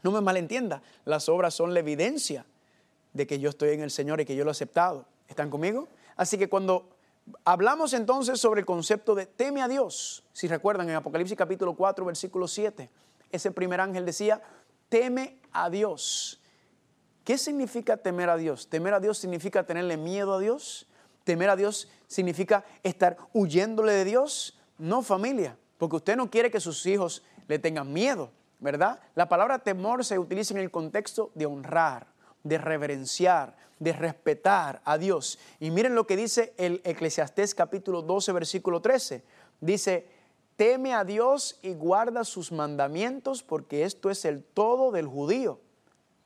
[0.03, 2.45] no me malentienda, las obras son la evidencia
[3.13, 5.07] de que yo estoy en el Señor y que yo lo he aceptado.
[5.27, 5.89] ¿Están conmigo?
[6.17, 6.96] Así que cuando
[7.45, 10.25] Hablamos entonces sobre el concepto de teme a Dios.
[10.33, 12.91] Si recuerdan, en Apocalipsis capítulo 4, versículo 7,
[13.31, 14.41] ese primer ángel decía,
[14.89, 16.41] teme a Dios.
[17.25, 18.69] ¿Qué significa temer a Dios?
[18.69, 20.87] Temer a Dios significa tenerle miedo a Dios.
[21.25, 24.57] Temer a Dios significa estar huyéndole de Dios.
[24.79, 29.01] No familia, porque usted no quiere que sus hijos le tengan miedo, ¿verdad?
[29.17, 32.07] La palabra temor se utiliza en el contexto de honrar,
[32.45, 35.39] de reverenciar, de respetar a Dios.
[35.61, 39.23] Y miren lo que dice el Eclesiastés capítulo 12, versículo 13.
[39.61, 40.09] Dice,
[40.57, 45.61] teme a Dios y guarda sus mandamientos porque esto es el todo del judío.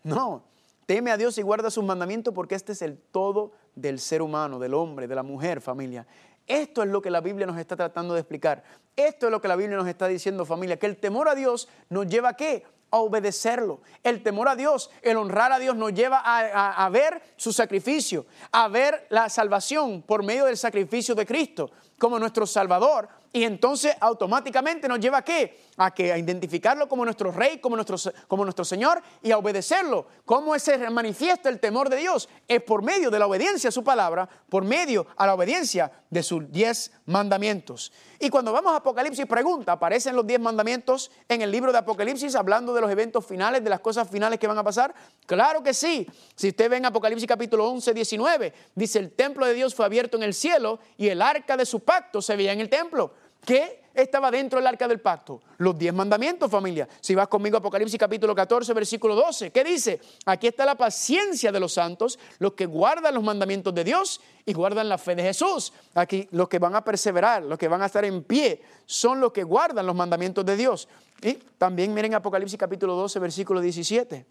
[0.02, 0.44] No,
[0.86, 4.58] teme a Dios y guarda sus mandamientos porque este es el todo del ser humano,
[4.58, 6.06] del hombre, de la mujer, familia.
[6.46, 8.64] Esto es lo que la Biblia nos está tratando de explicar.
[8.96, 11.68] Esto es lo que la Biblia nos está diciendo, familia, que el temor a Dios
[11.88, 12.64] nos lleva a qué?
[12.90, 13.80] A obedecerlo.
[14.02, 18.68] El temor a Dios, el honrar a Dios nos lleva a, ver su sacrificio, a
[18.68, 23.08] ver la salvación por medio del sacrificio de Cristo como nuestro Salvador.
[23.32, 25.60] y entonces automáticamente nos lleva a qué?
[25.76, 30.06] A que a identificarlo como nuestro rey, como nuestro, como nuestro Señor y a obedecerlo.
[30.24, 32.28] ¿Cómo se manifiesta el temor de Dios?
[32.48, 36.22] Es por medio de la obediencia a su palabra, por medio a la obediencia de
[36.22, 37.92] sus diez mandamientos.
[38.18, 42.34] Y cuando vamos a Apocalipsis, pregunta, ¿aparecen los diez mandamientos en el libro de Apocalipsis
[42.34, 44.94] hablando de los eventos finales, de las cosas finales que van a pasar?
[45.26, 46.06] Claro que sí.
[46.34, 50.16] Si usted ve en Apocalipsis capítulo 11, 19, dice, el templo de Dios fue abierto
[50.16, 53.14] en el cielo y el arca de su pacto se veía en el templo.
[53.46, 55.40] ¿Qué estaba dentro del arca del pacto?
[55.58, 56.88] Los diez mandamientos, familia.
[57.00, 60.00] Si vas conmigo a Apocalipsis capítulo 14, versículo 12, ¿qué dice?
[60.26, 64.52] Aquí está la paciencia de los santos, los que guardan los mandamientos de Dios y
[64.52, 65.72] guardan la fe de Jesús.
[65.94, 69.32] Aquí los que van a perseverar, los que van a estar en pie, son los
[69.32, 70.88] que guardan los mandamientos de Dios.
[71.22, 74.26] Y también miren Apocalipsis capítulo 12, versículo 17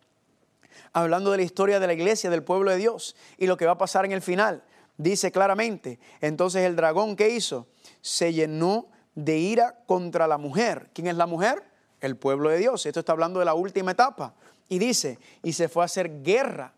[0.94, 3.74] hablando de la historia de la iglesia, del pueblo de Dios y lo que va
[3.74, 4.64] a pasar en el final.
[4.98, 7.68] Dice claramente, entonces el dragón que hizo
[8.02, 8.88] se llenó
[9.26, 10.90] de ira contra la mujer.
[10.94, 11.64] ¿Quién es la mujer?
[12.00, 12.86] El pueblo de Dios.
[12.86, 14.34] Esto está hablando de la última etapa.
[14.70, 16.74] Y dice, y se fue a hacer guerra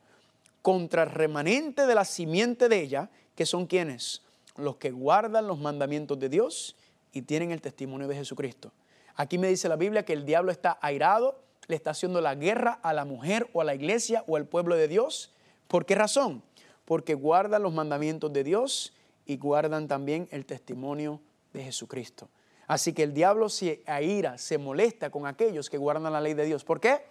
[0.62, 4.24] contra el remanente de la simiente de ella, que son quienes?
[4.58, 6.76] Los que guardan los mandamientos de Dios
[7.12, 8.72] y tienen el testimonio de Jesucristo.
[9.16, 12.80] Aquí me dice la Biblia que el diablo está airado, le está haciendo la guerra
[12.82, 15.34] a la mujer o a la iglesia o al pueblo de Dios.
[15.68, 16.44] ¿Por qué razón?
[16.86, 18.94] Porque guardan los mandamientos de Dios
[19.26, 21.22] y guardan también el testimonio
[21.54, 22.30] de Jesucristo.
[22.68, 26.46] Así que el diablo se aira, se molesta con aquellos que guardan la ley de
[26.46, 26.64] Dios.
[26.64, 27.02] ¿Por qué?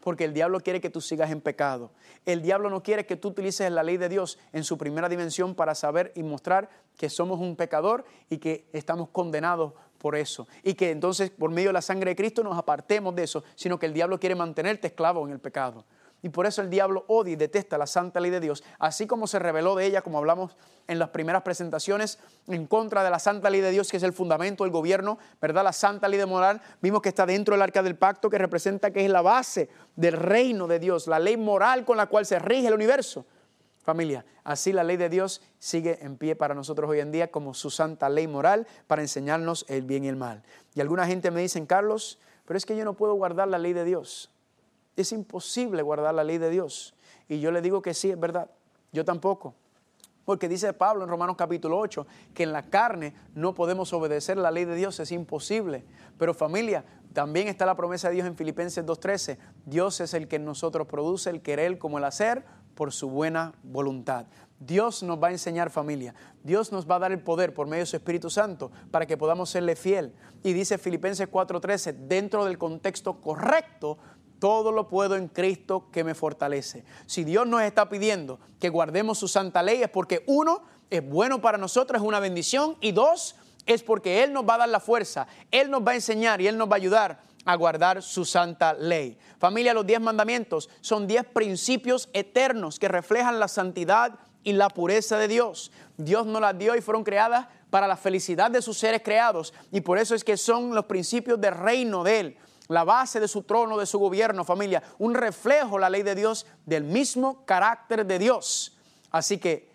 [0.00, 1.90] Porque el diablo quiere que tú sigas en pecado.
[2.24, 5.54] El diablo no quiere que tú utilices la ley de Dios en su primera dimensión
[5.54, 10.48] para saber y mostrar que somos un pecador y que estamos condenados por eso.
[10.62, 13.78] Y que entonces por medio de la sangre de Cristo nos apartemos de eso, sino
[13.78, 15.84] que el diablo quiere mantenerte esclavo en el pecado.
[16.22, 19.26] Y por eso el diablo odia y detesta la santa ley de Dios, así como
[19.26, 20.56] se reveló de ella, como hablamos
[20.86, 24.12] en las primeras presentaciones, en contra de la santa ley de Dios, que es el
[24.12, 25.64] fundamento del gobierno, ¿verdad?
[25.64, 28.92] La santa ley de moral, vimos que está dentro del arca del pacto, que representa
[28.92, 32.38] que es la base del reino de Dios, la ley moral con la cual se
[32.38, 33.26] rige el universo.
[33.82, 37.52] Familia, así la ley de Dios sigue en pie para nosotros hoy en día como
[37.52, 40.44] su santa ley moral para enseñarnos el bien y el mal.
[40.76, 43.72] Y alguna gente me dice, Carlos, pero es que yo no puedo guardar la ley
[43.72, 44.31] de Dios.
[44.96, 46.94] Es imposible guardar la ley de Dios.
[47.28, 48.50] Y yo le digo que sí, es verdad.
[48.92, 49.54] Yo tampoco.
[50.24, 54.50] Porque dice Pablo en Romanos capítulo 8 que en la carne no podemos obedecer la
[54.50, 55.84] ley de Dios, es imposible.
[56.16, 59.38] Pero familia, también está la promesa de Dios en Filipenses 2.13.
[59.66, 63.52] Dios es el que en nosotros produce el querer como el hacer por su buena
[63.62, 64.26] voluntad.
[64.60, 66.14] Dios nos va a enseñar familia.
[66.44, 69.16] Dios nos va a dar el poder por medio de su Espíritu Santo para que
[69.16, 70.14] podamos serle fiel.
[70.44, 73.98] Y dice Filipenses 4:13, dentro del contexto correcto
[74.42, 76.82] todo lo puedo en Cristo que me fortalece.
[77.06, 81.40] Si Dios nos está pidiendo que guardemos su santa ley es porque uno, es bueno
[81.40, 83.36] para nosotros, es una bendición y dos,
[83.66, 86.48] es porque Él nos va a dar la fuerza, Él nos va a enseñar y
[86.48, 89.16] Él nos va a ayudar a guardar su santa ley.
[89.38, 95.18] Familia, los diez mandamientos son diez principios eternos que reflejan la santidad y la pureza
[95.18, 95.70] de Dios.
[95.96, 99.82] Dios nos las dio y fueron creadas para la felicidad de sus seres creados y
[99.82, 102.38] por eso es que son los principios del reino de Él
[102.72, 106.46] la base de su trono, de su gobierno, familia, un reflejo, la ley de Dios,
[106.64, 108.76] del mismo carácter de Dios.
[109.10, 109.68] Así que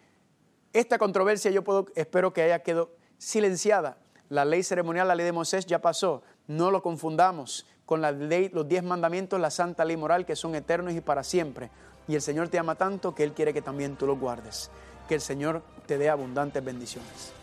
[0.73, 3.97] esta controversia yo puedo, espero que haya quedado silenciada.
[4.29, 6.23] La ley ceremonial, la ley de Moisés ya pasó.
[6.47, 10.55] No lo confundamos con la ley, los diez mandamientos, la santa ley moral que son
[10.55, 11.69] eternos y para siempre.
[12.07, 14.71] Y el Señor te ama tanto que Él quiere que también tú los guardes.
[15.07, 17.36] Que el Señor te dé abundantes bendiciones.